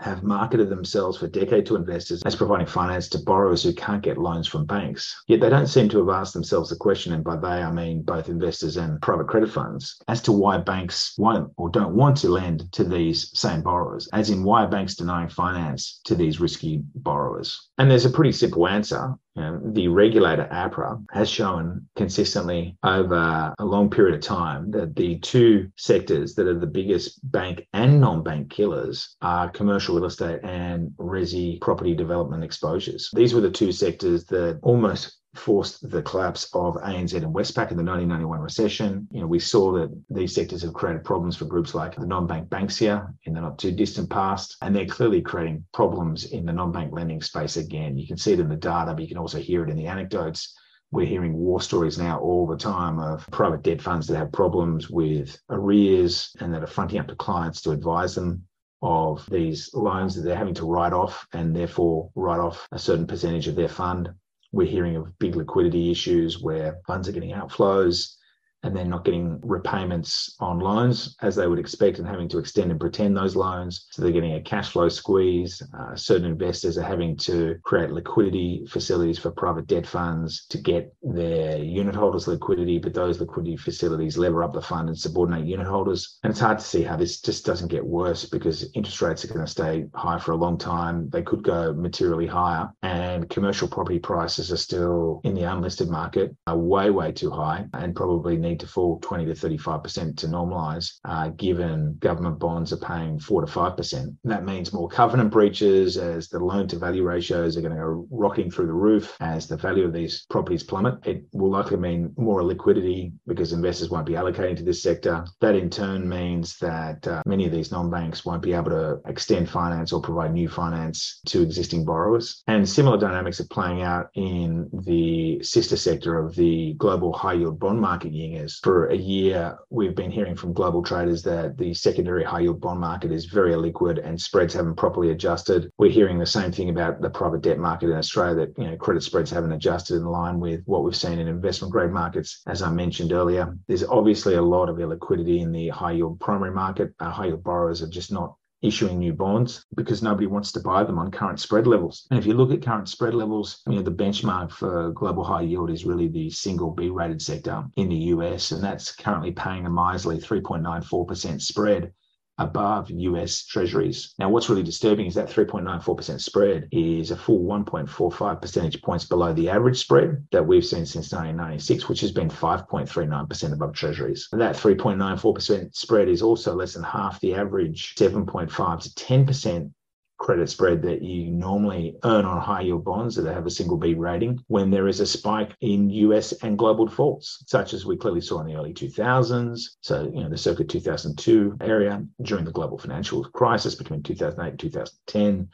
[0.00, 4.18] have marketed themselves for decades to investors as providing finance to borrowers who can't get
[4.18, 5.14] loans from banks.
[5.26, 8.02] Yet they don't seem to have asked themselves the question, and by they I mean
[8.02, 12.28] both investors and private credit funds, as to why banks won't or don't want to
[12.28, 16.82] lend to these same borrowers, as in why are banks denying finance to these risky
[16.94, 17.68] borrowers?
[17.78, 19.14] And there's a pretty simple answer.
[19.38, 25.20] Know, the regulator APRA has shown consistently over a long period of time that the
[25.20, 30.90] two sectors that are the biggest bank and non-bank killers are commercial real estate and
[30.98, 33.10] resi property development exposures.
[33.14, 37.76] These were the two sectors that almost forced the collapse of ANZ and Westpac in
[37.76, 39.08] the 1991 recession.
[39.10, 42.48] You know, we saw that these sectors have created problems for groups like the non-bank
[42.48, 46.52] banks here in the not too distant past, and they're clearly creating problems in the
[46.52, 47.98] non-bank lending space again.
[47.98, 49.86] You can see it in the data, but you can also hear it in the
[49.86, 50.54] anecdotes.
[50.90, 54.88] We're hearing war stories now all the time of private debt funds that have problems
[54.88, 58.44] with arrears and that are fronting up to clients to advise them
[58.80, 63.06] of these loans that they're having to write off and therefore write off a certain
[63.06, 64.08] percentage of their fund
[64.52, 68.14] we're hearing of big liquidity issues where funds are getting outflows.
[68.62, 72.70] And then not getting repayments on loans as they would expect and having to extend
[72.70, 73.86] and pretend those loans.
[73.90, 75.62] So they're getting a cash flow squeeze.
[75.78, 80.92] Uh, certain investors are having to create liquidity facilities for private debt funds to get
[81.02, 85.66] their unit holders liquidity, but those liquidity facilities lever up the fund and subordinate unit
[85.66, 86.18] holders.
[86.22, 89.28] And it's hard to see how this just doesn't get worse because interest rates are
[89.28, 91.08] going to stay high for a long time.
[91.10, 96.34] They could go materially higher, and commercial property prices are still in the unlisted market
[96.46, 100.98] are way, way too high and probably need to fall 20 to 35% to normalise,
[101.04, 104.16] uh, given government bonds are paying 4 to 5%.
[104.24, 108.06] That means more covenant breaches as the loan to value ratios are going to go
[108.10, 111.06] rocking through the roof as the value of these properties plummet.
[111.06, 115.24] It will likely mean more liquidity because investors won't be allocating to this sector.
[115.40, 119.00] That in turn means that uh, many of these non banks won't be able to
[119.06, 122.42] extend finance or provide new finance to existing borrowers.
[122.46, 127.58] And similar dynamics are playing out in the sister sector of the global high yield
[127.58, 128.62] bond market, Yingers.
[128.62, 132.80] For a year, we've been hearing from global traders that the secondary high yield bond
[132.80, 135.70] market is very illiquid and spreads haven't properly adjusted.
[135.78, 138.76] We're hearing the same thing about the private debt market in Australia that, you know,
[138.76, 142.42] credit spreads haven't adjusted in line with what we've seen in investment grade markets.
[142.46, 146.52] As I mentioned earlier, there's obviously a lot of illiquidity in the high yield primary
[146.52, 146.94] market.
[147.00, 150.82] Our high yield borrowers are just not issuing new bonds because nobody wants to buy
[150.82, 152.06] them on current spread levels.
[152.10, 155.42] And if you look at current spread levels, you know, the benchmark for global high
[155.42, 159.66] yield is really the single B rated sector in the US, and that's currently paying
[159.66, 161.92] a miserly 3.94% spread
[162.38, 164.14] above US Treasuries.
[164.18, 169.32] Now, what's really disturbing is that 3.94% spread is a full 1.45 percentage points below
[169.32, 174.28] the average spread that we've seen since 1996, which has been 5.39% above Treasuries.
[174.32, 179.72] And that 3.94% spread is also less than half the average 7.5 to 10%
[180.18, 183.94] credit spread that you normally earn on high yield bonds that have a single B
[183.94, 188.20] rating when there is a spike in US and global defaults, such as we clearly
[188.20, 189.60] saw in the early 2000s.
[189.80, 194.58] So, you know, the circa 2002 area during the global financial crisis between 2008 and
[194.58, 195.48] 2010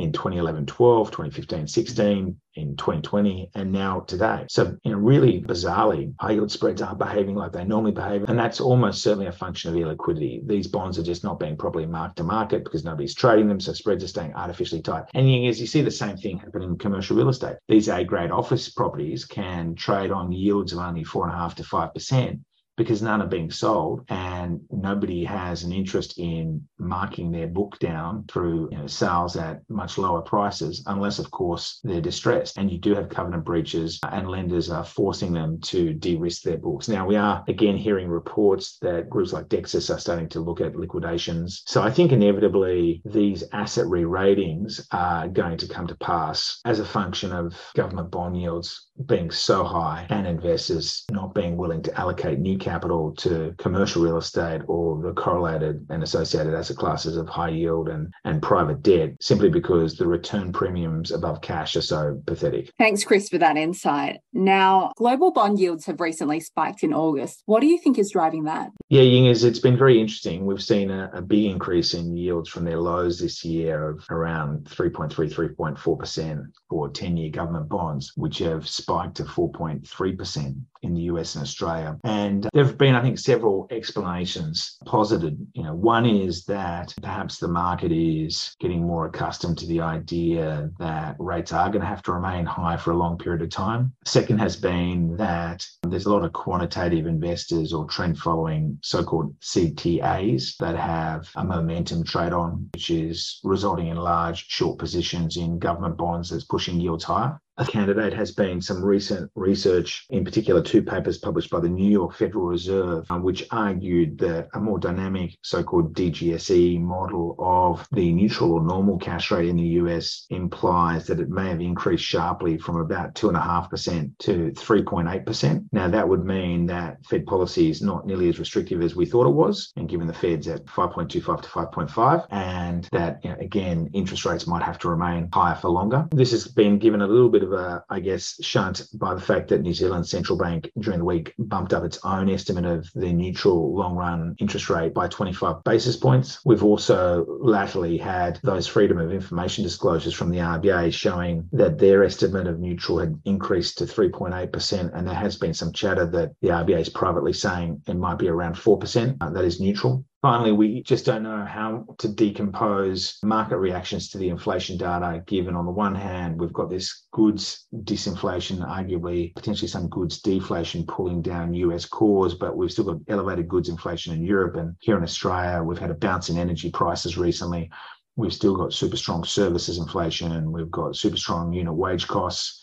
[0.00, 4.46] in 2011 12, 2015 16, in 2020, and now today.
[4.48, 8.24] So, you know, really bizarrely, high yield spreads are behaving like they normally behave.
[8.28, 10.46] And that's almost certainly a function of illiquidity.
[10.46, 13.60] These bonds are just not being properly marked to market because nobody's trading them.
[13.60, 15.04] So spreads are staying artificially tight.
[15.14, 17.56] And as you see the same thing happen in commercial real estate.
[17.68, 21.54] These A grade office properties can trade on yields of only four and a half
[21.56, 22.40] to five percent
[22.80, 28.24] because none are being sold and nobody has an interest in marking their book down
[28.26, 32.56] through you know, sales at much lower prices, unless, of course, they're distressed.
[32.56, 36.40] And you do have covenant breaches uh, and lenders are forcing them to de risk
[36.40, 36.88] their books.
[36.88, 40.74] Now, we are again hearing reports that groups like Dexus are starting to look at
[40.74, 41.62] liquidations.
[41.66, 46.80] So I think inevitably these asset re ratings are going to come to pass as
[46.80, 52.00] a function of government bond yields being so high and investors not being willing to
[52.00, 52.69] allocate new capital
[53.16, 58.12] to commercial real estate or the correlated and associated asset classes of high yield and,
[58.24, 62.72] and private debt simply because the return premiums above cash are so pathetic.
[62.78, 64.20] Thanks, Chris, for that insight.
[64.32, 67.42] Now, global bond yields have recently spiked in August.
[67.46, 68.70] What do you think is driving that?
[68.88, 70.46] Yeah, Yingers, it's been very interesting.
[70.46, 74.64] We've seen a, a big increase in yields from their lows this year of around
[74.64, 81.34] 3.3, 3.4% for 10 year government bonds, which have spiked to 4.3% in the US
[81.34, 81.98] and Australia.
[82.04, 85.38] And there have been, I think, several explanations posited.
[85.54, 90.70] You know, one is that perhaps the market is getting more accustomed to the idea
[90.78, 93.92] that rates are going to have to remain high for a long period of time.
[94.04, 99.38] Second has been that there's a lot of quantitative investors or trend following so called
[99.40, 105.58] CTAs that have a momentum trade on, which is resulting in large short positions in
[105.58, 110.62] government bonds that's pushing yields higher a candidate has been some recent research, in particular,
[110.62, 114.78] two papers published by the New York Federal Reserve, um, which argued that a more
[114.78, 120.24] dynamic so called DGSE model of the neutral or normal cash rate in the US
[120.30, 125.66] implies that it may have increased sharply from about 2.5% to 3.8%.
[125.72, 129.26] Now, that would mean that Fed policy is not nearly as restrictive as we thought
[129.26, 133.90] it was, and given the Fed's at 5.25 to 5.5, and that, you know, again,
[133.92, 136.08] interest rates might have to remain higher for longer.
[136.10, 139.20] This has been given a little bit of of a, I guess, shunt by the
[139.20, 142.90] fact that New Zealand Central Bank during the week bumped up its own estimate of
[142.94, 146.40] the neutral long run interest rate by 25 basis points.
[146.44, 152.04] We've also latterly had those freedom of information disclosures from the RBA showing that their
[152.04, 154.96] estimate of neutral had increased to 3.8%.
[154.96, 158.28] And there has been some chatter that the RBA is privately saying it might be
[158.28, 159.16] around 4%.
[159.20, 160.04] Uh, that is neutral.
[160.22, 165.56] Finally, we just don't know how to decompose market reactions to the inflation data, given
[165.56, 171.22] on the one hand, we've got this goods disinflation, arguably potentially some goods deflation pulling
[171.22, 174.56] down US cores, but we've still got elevated goods inflation in Europe.
[174.56, 177.70] And here in Australia, we've had a bounce in energy prices recently.
[178.16, 182.59] We've still got super strong services inflation and we've got super strong unit wage costs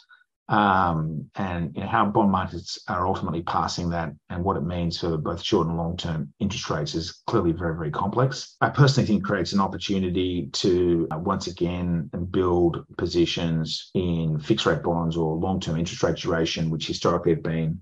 [0.49, 4.99] um, and you know, how bond markets are ultimately passing that and what it means
[4.99, 8.55] for both short and long term interest rates is clearly very, very complex.
[8.61, 14.83] I personally think creates an opportunity to uh, once again build positions in fixed rate
[14.83, 17.81] bonds or long term interest rate duration, which historically have been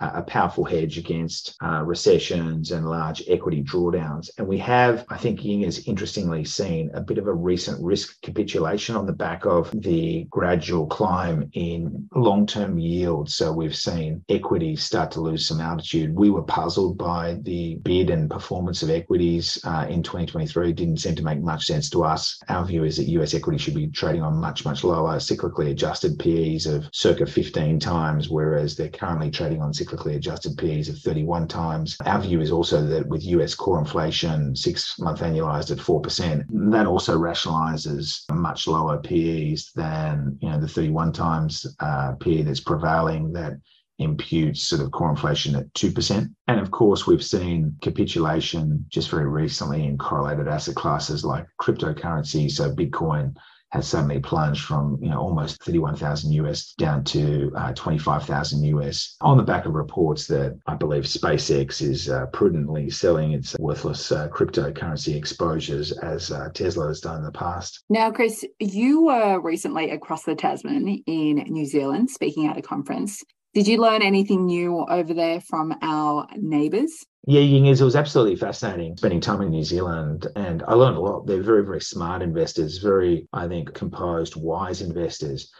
[0.00, 4.28] a powerful hedge against uh, recessions and large equity drawdowns.
[4.38, 8.20] And we have, I think Ying has interestingly seen a bit of a recent risk
[8.20, 13.34] capitulation on the back of the gradual climb in long term yields.
[13.36, 16.14] So we've seen equities start to lose some altitude.
[16.14, 20.70] We were puzzled by the bid and performance of equities uh, in 2023.
[20.70, 22.38] It didn't seem to make much sense to us.
[22.48, 26.18] Our view is that US equity should be trading on much, much lower cyclically adjusted
[26.18, 31.48] PEs of circa 15 times, whereas they're currently trading on cyclically adjusted PEs of 31
[31.48, 31.96] times.
[32.04, 36.86] Our view is also that with US core inflation, six month annualized at 4%, that
[36.86, 43.32] also rationalizes much lower PEs than you know the 31 times uh, PE that's prevailing
[43.32, 43.54] that
[43.98, 46.30] imputes sort of core inflation at 2%.
[46.48, 52.50] And of course, we've seen capitulation just very recently in correlated asset classes like cryptocurrency.
[52.50, 53.34] So Bitcoin
[53.70, 59.36] has suddenly plunged from you know almost 31,000 US down to uh, 25,000 US on
[59.36, 64.28] the back of reports that I believe SpaceX is uh, prudently selling its worthless uh,
[64.28, 67.82] cryptocurrency exposures as uh, Tesla has done in the past.
[67.88, 73.22] Now, Chris, you were recently across the Tasman in New Zealand speaking at a conference.
[73.56, 76.92] Did you learn anything new over there from our neighbours?
[77.26, 80.26] Yeah, Yingers, it was absolutely fascinating spending time in New Zealand.
[80.36, 81.26] And I learned a lot.
[81.26, 85.50] They're very, very smart investors, very, I think, composed, wise investors.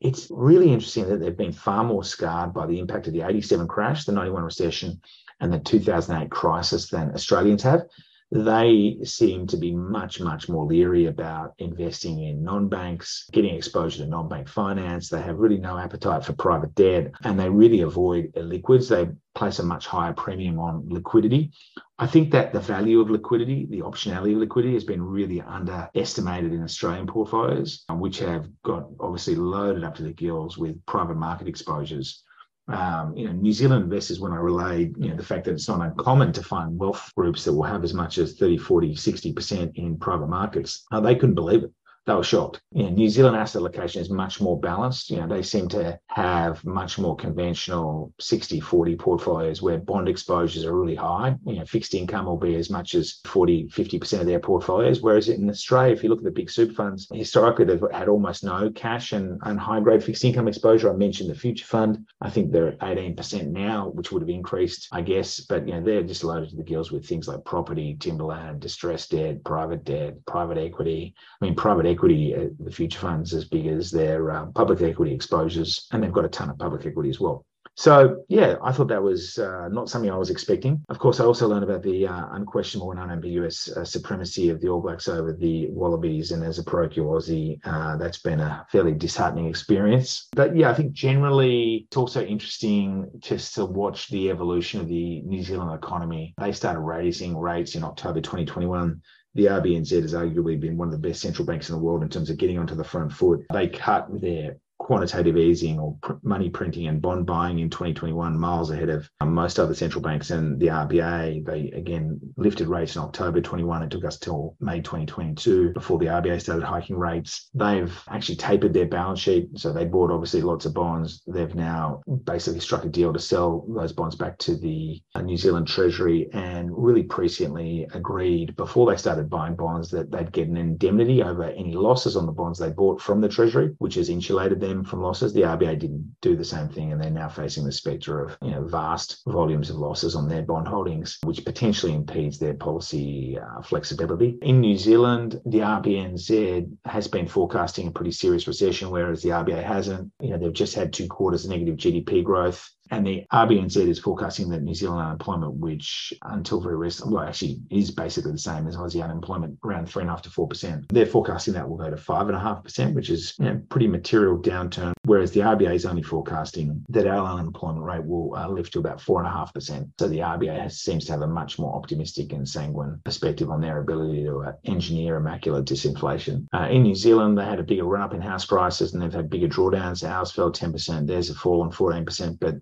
[0.00, 3.68] It's really interesting that they've been far more scarred by the impact of the 87
[3.68, 5.00] crash, the 91 recession,
[5.38, 7.82] and the 2008 crisis than Australians have
[8.30, 14.02] they seem to be much, much more leery about investing in non banks, getting exposure
[14.02, 15.08] to non bank finance.
[15.08, 18.88] They have really no appetite for private debt and they really avoid liquids.
[18.88, 21.52] They place a much higher premium on liquidity.
[21.98, 26.52] I think that the value of liquidity, the optionality of liquidity, has been really underestimated
[26.52, 31.46] in Australian portfolios, which have got obviously loaded up to the gills with private market
[31.46, 32.23] exposures
[32.68, 35.68] um, you know, New Zealand investors, when I relayed, you know, the fact that it's
[35.68, 39.76] not uncommon to find wealth groups that will have as much as 30, 40, 60%
[39.76, 41.72] in private markets, uh, they couldn't believe it
[42.06, 42.60] they were shocked.
[42.72, 45.10] You know, New Zealand asset allocation is much more balanced.
[45.10, 50.64] You know, they seem to have much more conventional 60 40 portfolios where bond exposures
[50.64, 51.36] are really high.
[51.46, 55.00] You know, fixed income will be as much as 40, 50% of their portfolios.
[55.00, 58.44] Whereas in Australia, if you look at the big super funds, historically they've had almost
[58.44, 60.92] no cash and, and high grade fixed income exposure.
[60.92, 62.06] I mentioned the future fund.
[62.20, 65.40] I think they're at 18% now, which would have increased, I guess.
[65.40, 69.12] But you know, they're just loaded to the gills with things like property, timberland, distressed
[69.12, 71.14] debt, private debt, private equity.
[71.40, 75.14] I mean, private equity, uh, the future funds as big as their uh, public equity
[75.14, 77.44] exposures, and they've got a ton of public equity as well.
[77.76, 80.84] So yeah, I thought that was uh, not something I was expecting.
[80.88, 84.68] Of course, I also learned about the uh, unquestionable and unambiguous uh, supremacy of the
[84.68, 88.92] All Blacks over the Wallabies, and as a parochial Aussie, uh, that's been a fairly
[88.92, 90.28] disheartening experience.
[90.32, 95.22] But yeah, I think generally it's also interesting just to watch the evolution of the
[95.22, 96.34] New Zealand economy.
[96.38, 99.02] They started raising rates in October 2021
[99.34, 102.08] the RBNZ has arguably been one of the best central banks in the world in
[102.08, 103.44] terms of getting onto the front foot.
[103.52, 108.70] They cut their quantitative easing or pr- money printing and bond buying in 2021 miles
[108.70, 111.42] ahead of um, most other central banks and the RBA.
[111.46, 113.82] They again lifted rates in October 21.
[113.82, 117.48] It took us till May 2022 before the RBA started hiking rates.
[117.54, 119.48] They've actually tapered their balance sheet.
[119.58, 121.22] So they bought obviously lots of bonds.
[121.26, 125.38] They've now basically struck a deal to sell those bonds back to the uh, New
[125.38, 130.58] Zealand Treasury and really presciently agreed before they started buying bonds that they'd get an
[130.58, 134.60] indemnity over any losses on the bonds they bought from the Treasury, which has insulated
[134.60, 135.32] them from losses.
[135.32, 138.50] The RBA didn't do the same thing, and they're now facing the spectre of you
[138.50, 143.62] know vast volumes of losses on their bond holdings, which potentially impedes their policy uh,
[143.62, 144.38] flexibility.
[144.42, 149.62] In New Zealand, the RBNZ has been forecasting a pretty serious recession, whereas the RBA
[149.62, 150.10] hasn't.
[150.20, 153.98] You know, they've just had two quarters of negative GDP growth And the RBNZ is
[153.98, 158.68] forecasting that New Zealand unemployment, which until very recently, well, actually is basically the same
[158.68, 160.86] as Aussie unemployment, around three and a half to four percent.
[160.90, 163.60] They're forecasting that will go to five and a half percent, which is you know,
[163.68, 164.92] pretty material downturn.
[165.06, 169.00] Whereas the RBA is only forecasting that our unemployment rate will uh, lift to about
[169.00, 169.88] four and a half percent.
[169.98, 173.60] So the RBA has, seems to have a much more optimistic and sanguine perspective on
[173.60, 176.46] their ability to uh, engineer immaculate disinflation.
[176.54, 179.12] Uh, in New Zealand, they had a bigger run up in house prices and they've
[179.12, 180.08] had bigger drawdowns.
[180.08, 181.08] Ours fell 10%.
[181.08, 182.54] Theirs have fallen 14%, but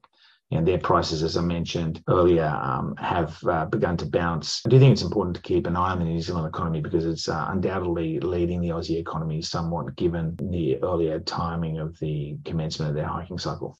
[0.59, 4.61] know, their prices, as I mentioned earlier, um, have uh, begun to bounce.
[4.67, 7.07] I do think it's important to keep an eye on the New Zealand economy because
[7.07, 12.91] it's uh, undoubtedly leading the Aussie economy somewhat given the earlier timing of the commencement
[12.91, 13.79] of their hiking cycle.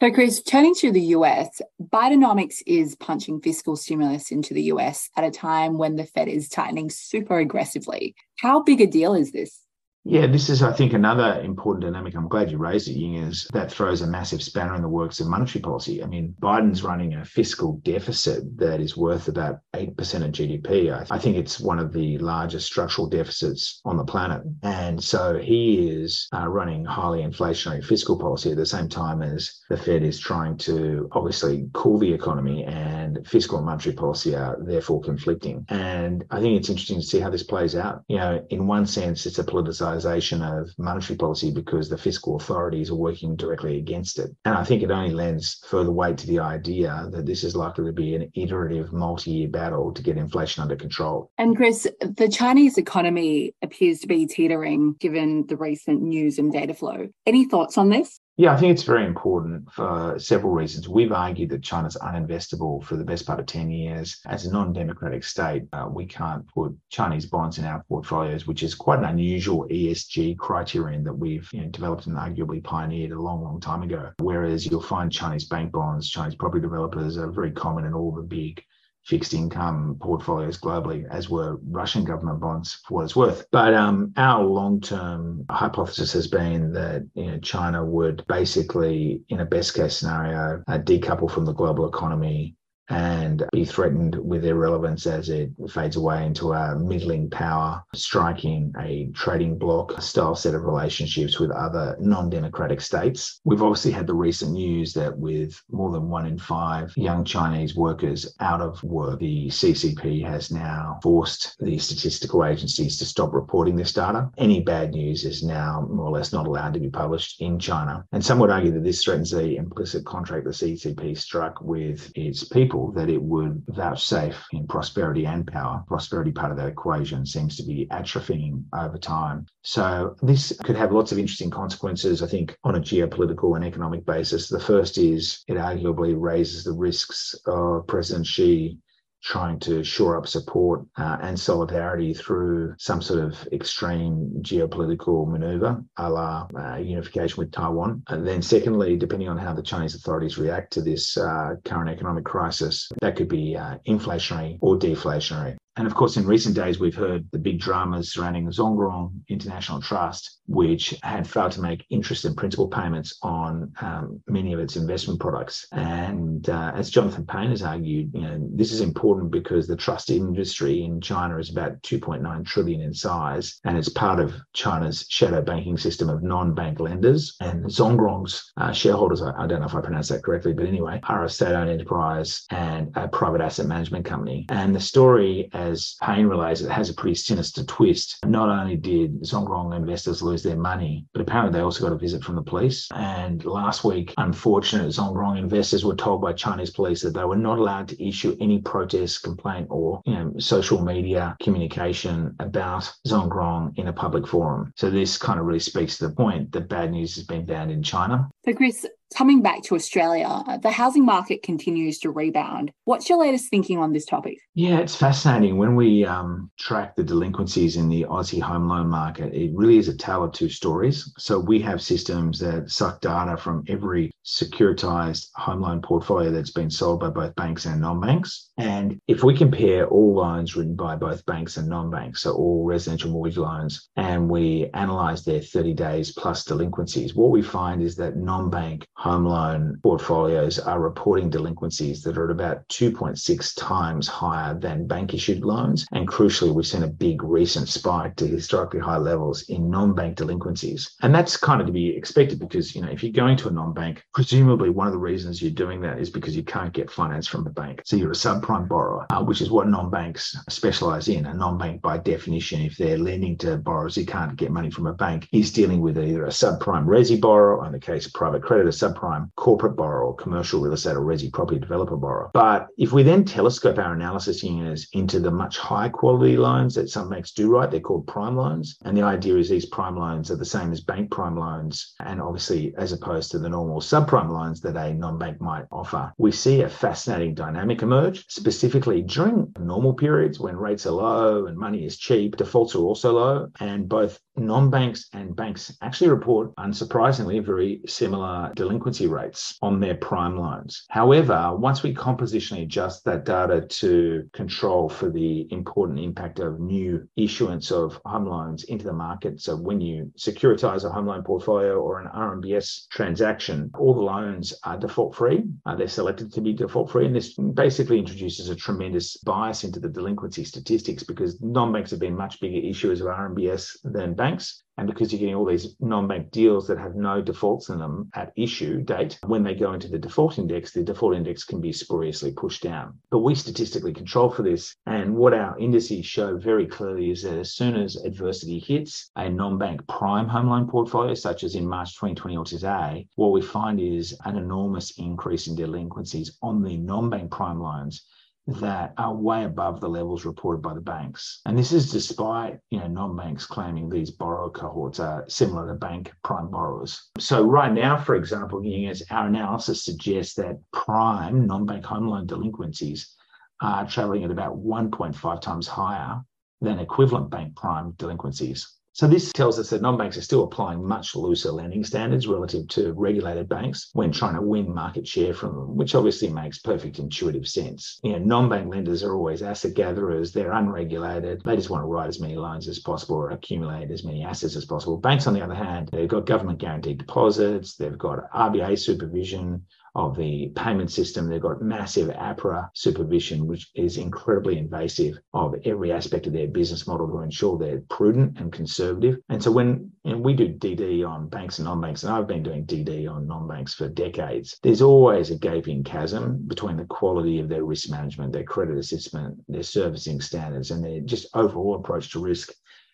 [0.00, 5.24] So, Chris, turning to the US, Bidenomics is punching fiscal stimulus into the US at
[5.24, 8.14] a time when the Fed is tightening super aggressively.
[8.38, 9.60] How big a deal is this?
[10.04, 12.14] Yeah, this is, I think, another important dynamic.
[12.14, 15.20] I'm glad you raised it, Ying, is that throws a massive spanner in the works
[15.20, 16.02] of monetary policy.
[16.02, 20.94] I mean, Biden's running a fiscal deficit that is worth about 8% of GDP.
[20.94, 24.42] I, I think it's one of the largest structural deficits on the planet.
[24.62, 29.60] And so he is uh, running highly inflationary fiscal policy at the same time as
[29.68, 34.56] the Fed is trying to obviously cool the economy and fiscal and monetary policy are
[34.60, 35.66] therefore conflicting.
[35.68, 38.04] And I think it's interesting to see how this plays out.
[38.08, 42.90] You know, in one sense, it's a politicized of monetary policy because the fiscal authorities
[42.90, 44.30] are working directly against it.
[44.44, 47.86] And I think it only lends further weight to the idea that this is likely
[47.86, 51.30] to be an iterative multi year battle to get inflation under control.
[51.38, 56.74] And Chris, the Chinese economy appears to be teetering given the recent news and data
[56.74, 57.08] flow.
[57.26, 58.20] Any thoughts on this?
[58.40, 60.88] Yeah, I think it's very important for several reasons.
[60.88, 64.20] We've argued that China's uninvestable for the best part of 10 years.
[64.26, 68.62] As a non democratic state, uh, we can't put Chinese bonds in our portfolios, which
[68.62, 73.20] is quite an unusual ESG criterion that we've you know, developed and arguably pioneered a
[73.20, 74.12] long, long time ago.
[74.20, 78.22] Whereas you'll find Chinese bank bonds, Chinese property developers are very common in all the
[78.22, 78.62] big
[79.08, 83.46] fixed income portfolios globally, as were Russian government bonds for what it's worth.
[83.50, 89.40] But um, our long term hypothesis has been that you know, China would basically, in
[89.40, 92.54] a best case scenario, uh, decouple from the global economy
[92.88, 99.08] and be threatened with irrelevance as it fades away into a middling power, striking a
[99.14, 103.40] trading bloc style set of relationships with other non democratic states.
[103.44, 107.76] We've obviously had the recent news that with more than one in five young Chinese
[107.76, 113.76] workers out of work, the CCP has now forced the statistical agencies to stop reporting
[113.76, 114.30] this data.
[114.38, 118.04] Any bad news is now more or less not allowed to be published in China.
[118.12, 122.44] And some would argue that this threatens the implicit contract the CCP struck with its
[122.44, 125.84] people people that it would vouchsafe in prosperity and power.
[125.88, 129.46] Prosperity part of that equation seems to be atrophying over time.
[129.62, 134.04] So this could have lots of interesting consequences, I think, on a geopolitical and economic
[134.06, 134.48] basis.
[134.48, 138.78] The first is it arguably raises the risks of President Xi
[139.22, 145.82] trying to shore up support uh, and solidarity through some sort of extreme geopolitical maneuver,
[145.96, 148.02] a la uh, unification with Taiwan.
[148.08, 152.24] And then, secondly, depending on how the Chinese authorities react to this uh, current economic
[152.24, 155.56] crisis, that could be uh, inflationary or deflationary.
[155.78, 160.40] And of course, in recent days, we've heard the big dramas surrounding Zhongrong International Trust,
[160.48, 165.20] which had failed to make interest and principal payments on um, many of its investment
[165.20, 165.68] products.
[165.70, 170.10] And uh, as Jonathan Pain has argued, you know, this is important because the trust
[170.10, 175.42] industry in China is about 2.9 trillion in size, and it's part of China's shadow
[175.42, 177.36] banking system of non-bank lenders.
[177.40, 180.98] And Zhongrong's uh, shareholders, I, I don't know if I pronounced that correctly, but anyway,
[181.04, 184.44] are a state-owned enterprise and a private asset management company.
[184.48, 188.18] And the story, as Pain relays, it has a pretty sinister twist.
[188.24, 192.24] Not only did Zhongrong investors lose their money, but apparently they also got a visit
[192.24, 192.88] from the police.
[192.94, 197.58] And last week, unfortunate Zhongrong investors were told by Chinese police that they were not
[197.58, 203.88] allowed to issue any protest, complaint, or you know, social media communication about Zhongrong in
[203.88, 204.72] a public forum.
[204.76, 207.70] So this kind of really speaks to the point that bad news has been banned
[207.70, 208.28] in China.
[208.44, 212.72] So, Chris, Coming back to Australia, the housing market continues to rebound.
[212.84, 214.38] What's your latest thinking on this topic?
[214.54, 215.56] Yeah, it's fascinating.
[215.56, 219.88] When we um, track the delinquencies in the Aussie home loan market, it really is
[219.88, 221.10] a tale of two stories.
[221.16, 226.70] So we have systems that suck data from every securitized home loan portfolio that's been
[226.70, 228.50] sold by both banks and non banks.
[228.58, 232.64] And if we compare all loans written by both banks and non banks, so all
[232.64, 237.96] residential mortgage loans, and we analyze their 30 days plus delinquencies, what we find is
[237.96, 244.08] that non bank home loan portfolios are reporting delinquencies that are at about 2.6 times
[244.08, 245.86] higher than bank issued loans.
[245.92, 250.16] And crucially, we've seen a big recent spike to historically high levels in non bank
[250.16, 250.96] delinquencies.
[251.00, 253.52] And that's kind of to be expected because, you know, if you're going to a
[253.52, 256.90] non bank, presumably one of the reasons you're doing that is because you can't get
[256.90, 257.82] finance from a bank.
[257.84, 261.26] So you're a subprime borrower, uh, which is what non banks specialize in.
[261.26, 264.88] A non bank, by definition, if they're lending to borrowers who can't get money from
[264.88, 268.12] a bank, is dealing with either a subprime resi borrower, or in the case of
[268.12, 272.30] private credit, a subprime corporate borrower, commercial real estate or resi property developer borrower.
[272.34, 276.88] But if we then telescope our analysis units into the much higher quality loans that
[276.88, 278.76] some banks do write, they're called prime loans.
[278.84, 281.94] And the idea is these prime loans are the same as bank prime loans.
[282.00, 286.32] And obviously, as opposed to the normal subprime loans that a non-bank might offer, we
[286.32, 291.84] see a fascinating dynamic emerge, specifically during normal periods when rates are low and money
[291.84, 293.48] is cheap, defaults are also low.
[293.60, 300.36] And both non-banks and banks actually report, unsurprisingly, very similar delinquency rates on their prime
[300.36, 300.84] loans.
[300.88, 307.06] However, once we compositionally adjust that data to control for the important impact of new
[307.16, 311.80] issuance of home loans into the market, so when you securitize a home loan portfolio
[311.80, 315.44] or an RMBS transaction, all the loans are default free.
[315.66, 319.80] Uh, they're selected to be default free, and this basically introduces a tremendous bias into
[319.80, 324.62] the delinquency statistics because non-banks have been much bigger issuers of RMBS than banks banks.
[324.78, 328.10] And because you're getting all these non bank deals that have no defaults in them
[328.14, 331.72] at issue date, when they go into the default index, the default index can be
[331.72, 332.96] spuriously pushed down.
[333.10, 334.76] But we statistically control for this.
[334.86, 339.28] And what our indices show very clearly is that as soon as adversity hits a
[339.28, 343.42] non bank prime home loan portfolio, such as in March 2020 or today, what we
[343.42, 348.06] find is an enormous increase in delinquencies on the non bank prime loans
[348.48, 348.60] Mm-hmm.
[348.60, 351.42] that are way above the levels reported by the banks.
[351.44, 356.12] And this is despite, you know, non-banks claiming these borrower cohorts are similar to bank
[356.24, 357.10] prime borrowers.
[357.18, 363.14] So right now, for example, as our analysis suggests that prime non-bank home loan delinquencies
[363.60, 366.22] are traveling at about 1.5 times higher
[366.62, 368.77] than equivalent bank prime delinquencies.
[368.98, 372.92] So this tells us that non-banks are still applying much looser lending standards relative to
[372.94, 377.46] regulated banks when trying to win market share from them, which obviously makes perfect intuitive
[377.46, 378.00] sense.
[378.02, 382.08] You know, non-bank lenders are always asset gatherers, they're unregulated, they just want to write
[382.08, 384.96] as many loans as possible or accumulate as many assets as possible.
[384.96, 389.64] Banks, on the other hand, they've got government guaranteed deposits, they've got RBA supervision,
[389.94, 391.28] of the payment system.
[391.28, 396.86] They've got massive APRA supervision, which is incredibly invasive of every aspect of their business
[396.86, 399.16] model to ensure they're prudent and conservative.
[399.28, 402.64] And so when and we do DD on banks and non-banks, and I've been doing
[402.64, 407.64] DD on non-banks for decades, there's always a gaping chasm between the quality of their
[407.64, 412.52] risk management, their credit assessment, their servicing standards, and their just overall approach to risk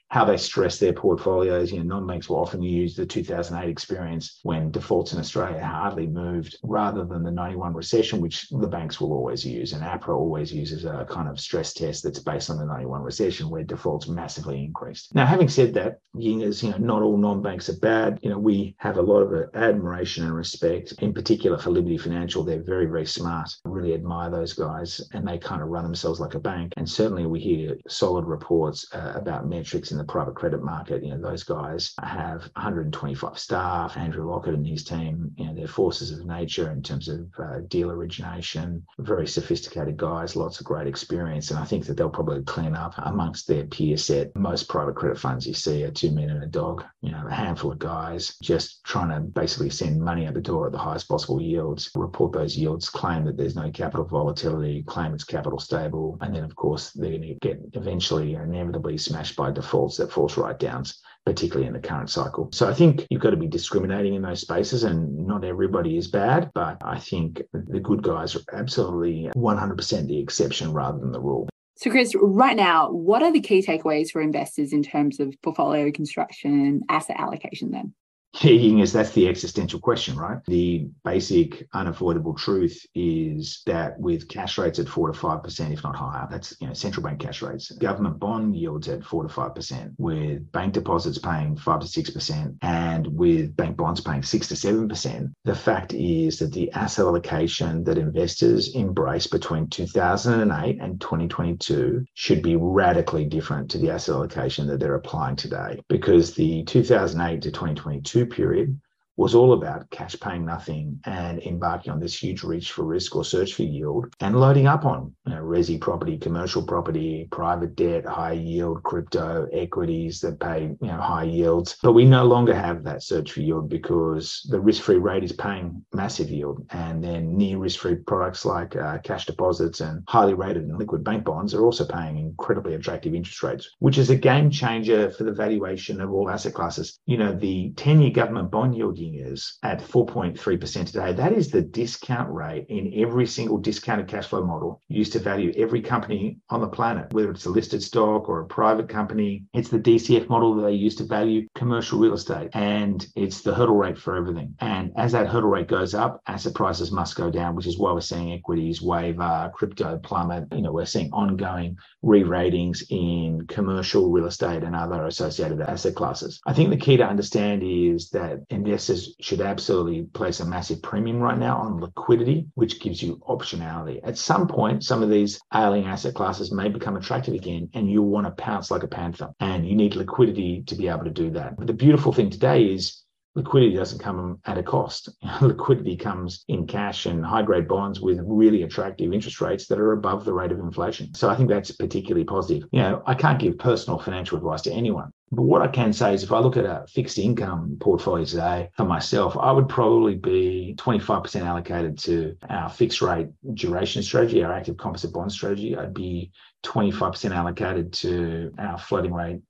[0.09, 1.73] how they stress their portfolios.
[1.73, 6.57] You know, non-banks will often use the 2008 experience when defaults in Australia hardly moved,
[6.63, 9.73] rather than the 91 recession, which the banks will always use.
[9.73, 13.51] And APRA always uses a kind of stress test that's based on the 91 recession,
[13.51, 15.15] where defaults massively increased.
[15.15, 18.19] Now, having said that, Yingers, you know, not all non-banks are bad.
[18.23, 22.45] You know, we have a lot of admiration and respect, in particular for Liberty Financial.
[22.45, 23.51] They're very, very smart.
[23.65, 26.73] I really admire those guys, and they kind of run themselves like a bank.
[26.77, 31.03] And certainly, we hear solid reports uh, about metrics in the private credit market.
[31.03, 33.97] You know, those guys have 125 staff.
[33.97, 37.61] Andrew Lockhart and his team, you know, they're forces of nature in terms of uh,
[37.69, 41.51] deal origination, very sophisticated guys, lots of great experience.
[41.51, 44.35] And I think that they'll probably clean up amongst their peer set.
[44.37, 47.33] Most private credit funds you see are two men and a dog, you know, a
[47.33, 51.09] handful of guys just trying to basically send money out the door at the highest
[51.09, 56.19] possible yields, report those yields, claim that there's no capital volatility, claim it's capital stable.
[56.21, 60.13] And then, of course, they're going to get eventually inevitably smashed by default defaults that
[60.13, 62.51] force write downs particularly in the current cycle.
[62.53, 66.07] So I think you've got to be discriminating in those spaces and not everybody is
[66.07, 71.21] bad, but I think the good guys are absolutely 100% the exception rather than the
[71.21, 71.49] rule.
[71.77, 75.91] So, Chris, right now, what are the key takeaways for investors in terms of portfolio
[75.91, 77.95] construction, asset allocation then?
[78.35, 80.39] Keying is that's the existential question, right?
[80.47, 85.85] The basic unavoidable truth is that with cash rates at four to five percent, if
[85.85, 89.29] not higher, that's you know central bank cash rates, government bond yields at four to
[89.29, 94.25] five percent, with bank deposits paying five to six percent, and with bank bonds paying
[94.25, 95.31] six to seven percent.
[95.45, 102.43] The fact is that the asset allocation that investors embrace between 2008 and 2022 should
[102.43, 107.53] be radically different to the asset allocation that they're applying today, because the 2008 to
[107.53, 108.79] 2022 period
[109.17, 113.25] was all about cash paying nothing and embarking on this huge reach for risk or
[113.25, 118.05] search for yield and loading up on you know, resi property, commercial property, private debt,
[118.05, 121.77] high yield, crypto, equities that pay, you know, high yields.
[121.83, 125.85] But we no longer have that search for yield because the risk-free rate is paying
[125.93, 126.67] massive yield.
[126.71, 131.25] And then near risk-free products like uh, cash deposits and highly rated and liquid bank
[131.25, 135.33] bonds are also paying incredibly attractive interest rates, which is a game changer for the
[135.33, 136.99] valuation of all asset classes.
[137.07, 138.77] You know, the 10-year government bond
[139.13, 141.13] is at 4.3% today.
[141.13, 145.53] That is the discount rate in every single discounted cash flow model used to value
[145.57, 149.45] every company on the planet, whether it's a listed stock or a private company.
[149.53, 153.55] It's the DCF model that they use to value commercial real estate, and it's the
[153.55, 154.55] hurdle rate for everything.
[154.61, 157.93] And as that hurdle rate goes up, asset prices must go down, which is why
[157.93, 160.47] we're seeing equities waver, crypto plummet.
[160.53, 166.41] You know, we're seeing ongoing re-ratings in commercial real estate and other associated asset classes.
[166.47, 171.19] I think the key to understand is that investors should absolutely place a massive premium
[171.19, 174.01] right now on liquidity, which gives you optionality.
[174.05, 178.07] At some point, some of these ailing asset classes may become attractive again, and you'll
[178.07, 179.31] want to pounce like a panther.
[179.41, 181.57] And you need liquidity to be able to do that.
[181.57, 185.09] But the beautiful thing today is liquidity doesn't come at a cost.
[185.41, 189.93] liquidity comes in cash and high grade bonds with really attractive interest rates that are
[189.93, 191.15] above the rate of inflation.
[191.15, 192.69] So I think that's particularly positive.
[192.73, 195.11] You know, I can't give personal financial advice to anyone.
[195.31, 198.71] But what I can say is if I look at a fixed income portfolio today
[198.77, 204.53] for myself, I would probably be 25% allocated to our fixed rate duration strategy, our
[204.53, 205.77] active composite bond strategy.
[205.77, 206.31] I'd be
[206.65, 209.41] 25% allocated to our floating rate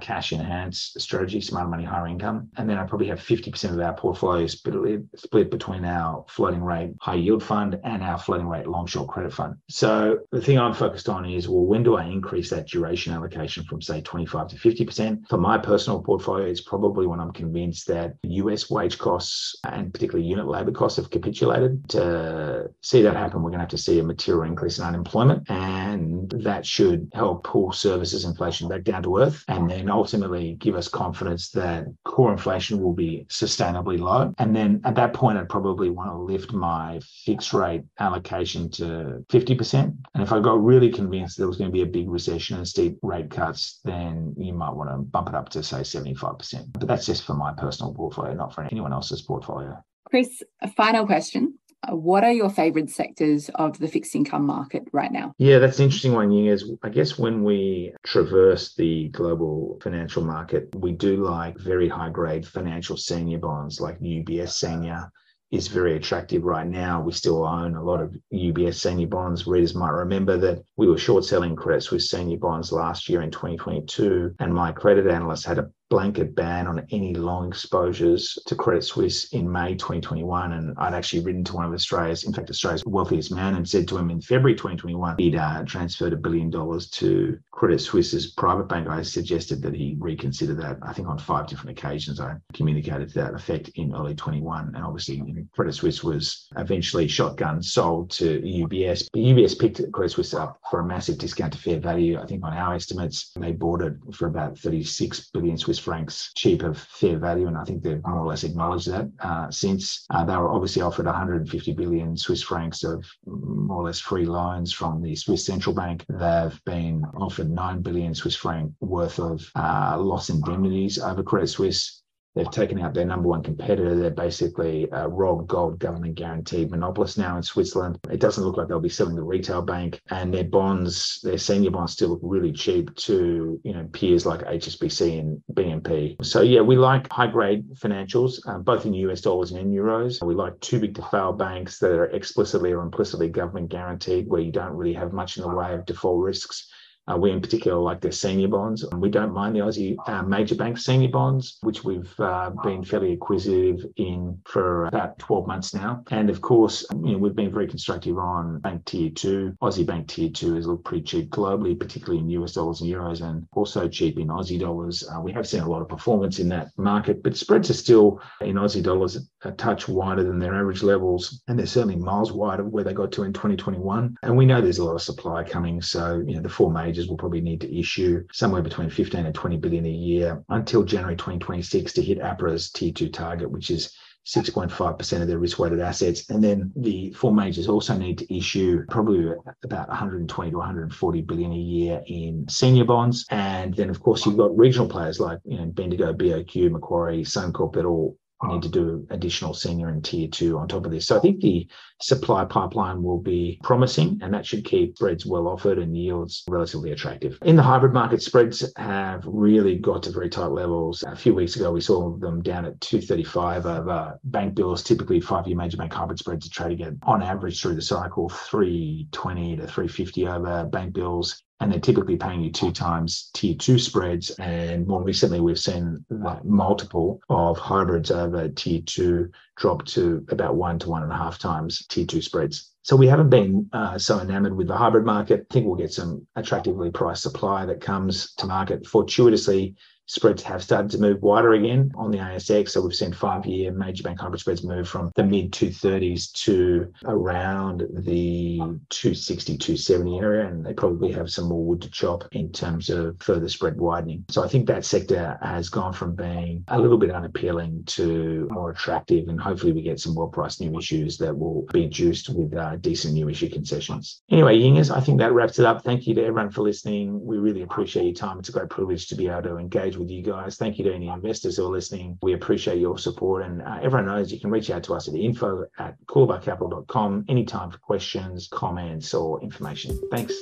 [0.00, 2.48] cash enhanced strategy, smart money, higher income.
[2.56, 6.94] And then I probably have 50% of our portfolio split, split between our floating rate
[7.00, 9.56] high yield fund and our floating rate long short credit fund.
[9.68, 13.64] So the thing I'm focused on is, well, when do I increase that duration allocation
[13.64, 15.28] from say 25 to 50%?
[15.28, 20.28] For my personal portfolio, it's probably when I'm convinced that US wage costs and particularly
[20.28, 21.88] unit labor costs have capitulated.
[21.90, 25.50] To see that happen, we're going to have to see a material increase in unemployment
[25.50, 29.44] and that should help pull services inflation back down to earth.
[29.48, 34.32] And then ultimately give us confidence that core inflation will be sustainably low.
[34.38, 39.24] And then at that point, I'd probably want to lift my fixed rate allocation to
[39.28, 39.96] 50%.
[40.14, 42.66] And if I got really convinced there was going to be a big recession and
[42.66, 46.72] steep rate cuts, then you might want to bump it up to say 75%.
[46.72, 49.82] But that's just for my personal portfolio, not for anyone else's portfolio.
[50.08, 51.59] Chris, a final question.
[51.82, 55.34] Uh, what are your favorite sectors of the fixed income market right now?
[55.38, 56.46] Yeah, that's an interesting one, Ying.
[56.46, 62.10] Is I guess when we traverse the global financial market, we do like very high
[62.10, 65.10] grade financial senior bonds like UBS senior
[65.50, 67.02] is very attractive right now.
[67.02, 69.46] We still own a lot of UBS senior bonds.
[69.46, 73.30] Readers might remember that we were short selling Credit Suisse senior bonds last year in
[73.30, 78.82] 2022, and my credit analyst had a blanket ban on any long exposures to Credit
[78.82, 80.52] Suisse in May 2021.
[80.52, 83.88] And I'd actually written to one of Australia's, in fact, Australia's wealthiest man and said
[83.88, 88.68] to him in February 2021, he'd uh, transferred a billion dollars to Credit Suisse's private
[88.68, 88.88] bank.
[88.88, 90.78] I suggested that he reconsider that.
[90.82, 94.72] I think on five different occasions, I communicated to that effect in early 21.
[94.74, 95.20] And obviously,
[95.52, 99.08] Credit Suisse was eventually shotgun sold to UBS.
[99.12, 102.20] But UBS picked Credit Suisse up for a massive discount to fair value.
[102.20, 106.62] I think on our estimates, they bought it for about 36 billion Swiss francs cheap
[106.62, 110.24] of fair value, and I think they've more or less acknowledged that uh, since uh,
[110.24, 115.02] they were obviously offered 150 billion Swiss francs of more or less free loans from
[115.02, 116.04] the Swiss central bank.
[116.08, 121.99] They've been offered 9 billion Swiss franc worth of uh, loss indemnities over Credit Suisse
[122.34, 123.96] They've taken out their number one competitor.
[123.96, 127.98] They're basically a Rob Gold government guaranteed monopolist now in Switzerland.
[128.08, 131.72] It doesn't look like they'll be selling the retail bank, and their bonds, their senior
[131.72, 136.24] bonds, still look really cheap to you know peers like HSBC and BNP.
[136.24, 140.24] So yeah, we like high grade financials, uh, both in US dollars and in euros.
[140.24, 144.40] We like too big to fail banks that are explicitly or implicitly government guaranteed, where
[144.40, 146.68] you don't really have much in the way of default risks.
[147.10, 148.84] Uh, we in particular like their senior bonds.
[148.96, 153.14] We don't mind the Aussie uh, major bank senior bonds, which we've uh, been fairly
[153.14, 156.04] acquisitive in for about 12 months now.
[156.10, 159.54] And of course, you know, we've been very constructive on bank tier two.
[159.62, 163.22] Aussie bank tier two has looked pretty cheap globally, particularly in US dollars and euros,
[163.22, 165.08] and also cheap in Aussie dollars.
[165.08, 168.20] Uh, we have seen a lot of performance in that market, but spreads are still
[168.40, 172.64] in Aussie dollars a touch wider than their average levels, and they're certainly miles wider
[172.64, 174.16] where they got to in 2021.
[174.22, 177.08] And we know there's a lot of supply coming, so you know the four majors
[177.08, 181.14] will probably need to issue somewhere between 15 and 20 billion a year until January
[181.14, 183.94] 2026 to hit APRA's tier two target, which is
[184.26, 186.28] 6.5% of their risk weighted assets.
[186.28, 189.32] And then the four majors also need to issue probably
[189.64, 193.24] about 120 to 140 billion a year in senior bonds.
[193.30, 197.72] And then, of course, you've got regional players like you know, Bendigo, BOQ, Macquarie, Suncorp
[197.74, 198.18] that all
[198.48, 201.06] need to do additional senior and tier two on top of this.
[201.06, 201.66] So I think the
[202.00, 206.92] supply pipeline will be promising and that should keep spreads well offered and yields relatively
[206.92, 207.38] attractive.
[207.42, 211.02] In the hybrid market, spreads have really got to very tight levels.
[211.02, 214.82] A few weeks ago, we saw them down at 235 over bank bills.
[214.82, 218.28] Typically, five year major bank hybrid spreads are trading at, on average through the cycle,
[218.28, 223.78] 320 to 350 over bank bills and they're typically paying you two times tier two
[223.78, 224.30] spreads.
[224.38, 230.56] And more recently, we've seen that multiple of hybrids over tier two drop to about
[230.56, 232.72] one to one and a half times tier two spreads.
[232.82, 235.46] So we haven't been uh, so enamored with the hybrid market.
[235.50, 239.76] I think we'll get some attractively priced supply that comes to market fortuitously
[240.10, 242.70] spreads have started to move wider again on the ASX.
[242.70, 246.92] So we've seen five year major bank hybrid spreads move from the mid 230s to
[247.04, 250.48] around the 260, 270 area.
[250.48, 254.24] And they probably have some more wood to chop in terms of further spread widening.
[254.30, 258.70] So I think that sector has gone from being a little bit unappealing to more
[258.70, 259.28] attractive.
[259.28, 262.76] And hopefully we get some well priced new issues that will be juiced with uh,
[262.76, 264.22] decent new issue concessions.
[264.28, 265.84] Anyway, Yingers, I think that wraps it up.
[265.84, 267.24] Thank you to everyone for listening.
[267.24, 268.40] We really appreciate your time.
[268.40, 270.56] It's a great privilege to be able to engage with you guys.
[270.56, 272.18] Thank you to any investors who are listening.
[272.22, 273.44] We appreciate your support.
[273.44, 277.70] And uh, everyone knows you can reach out to us at info at coolabahcapital.com anytime
[277.70, 280.00] for questions, comments, or information.
[280.10, 280.34] Thanks.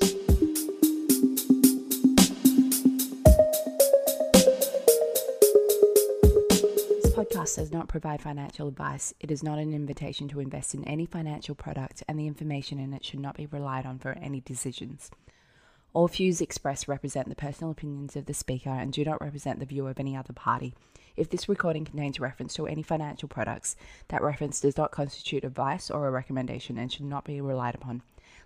[7.03, 9.13] This podcast does not provide financial advice.
[9.21, 12.95] It is not an invitation to invest in any financial product, and the information in
[12.95, 15.11] it should not be relied on for any decisions.
[15.99, 19.67] All views expressed represent the personal opinions of the speaker and do not represent the
[19.67, 20.73] view of any other party.
[21.17, 23.75] If this recording contains reference to any financial products,
[24.07, 28.03] that reference does not constitute advice or a recommendation and should not be relied upon.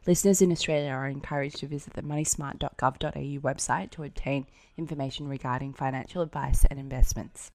[0.07, 4.47] Listeners in Australia are encouraged to visit the moneysmart.gov.au website to obtain
[4.79, 7.51] information regarding financial advice and investments.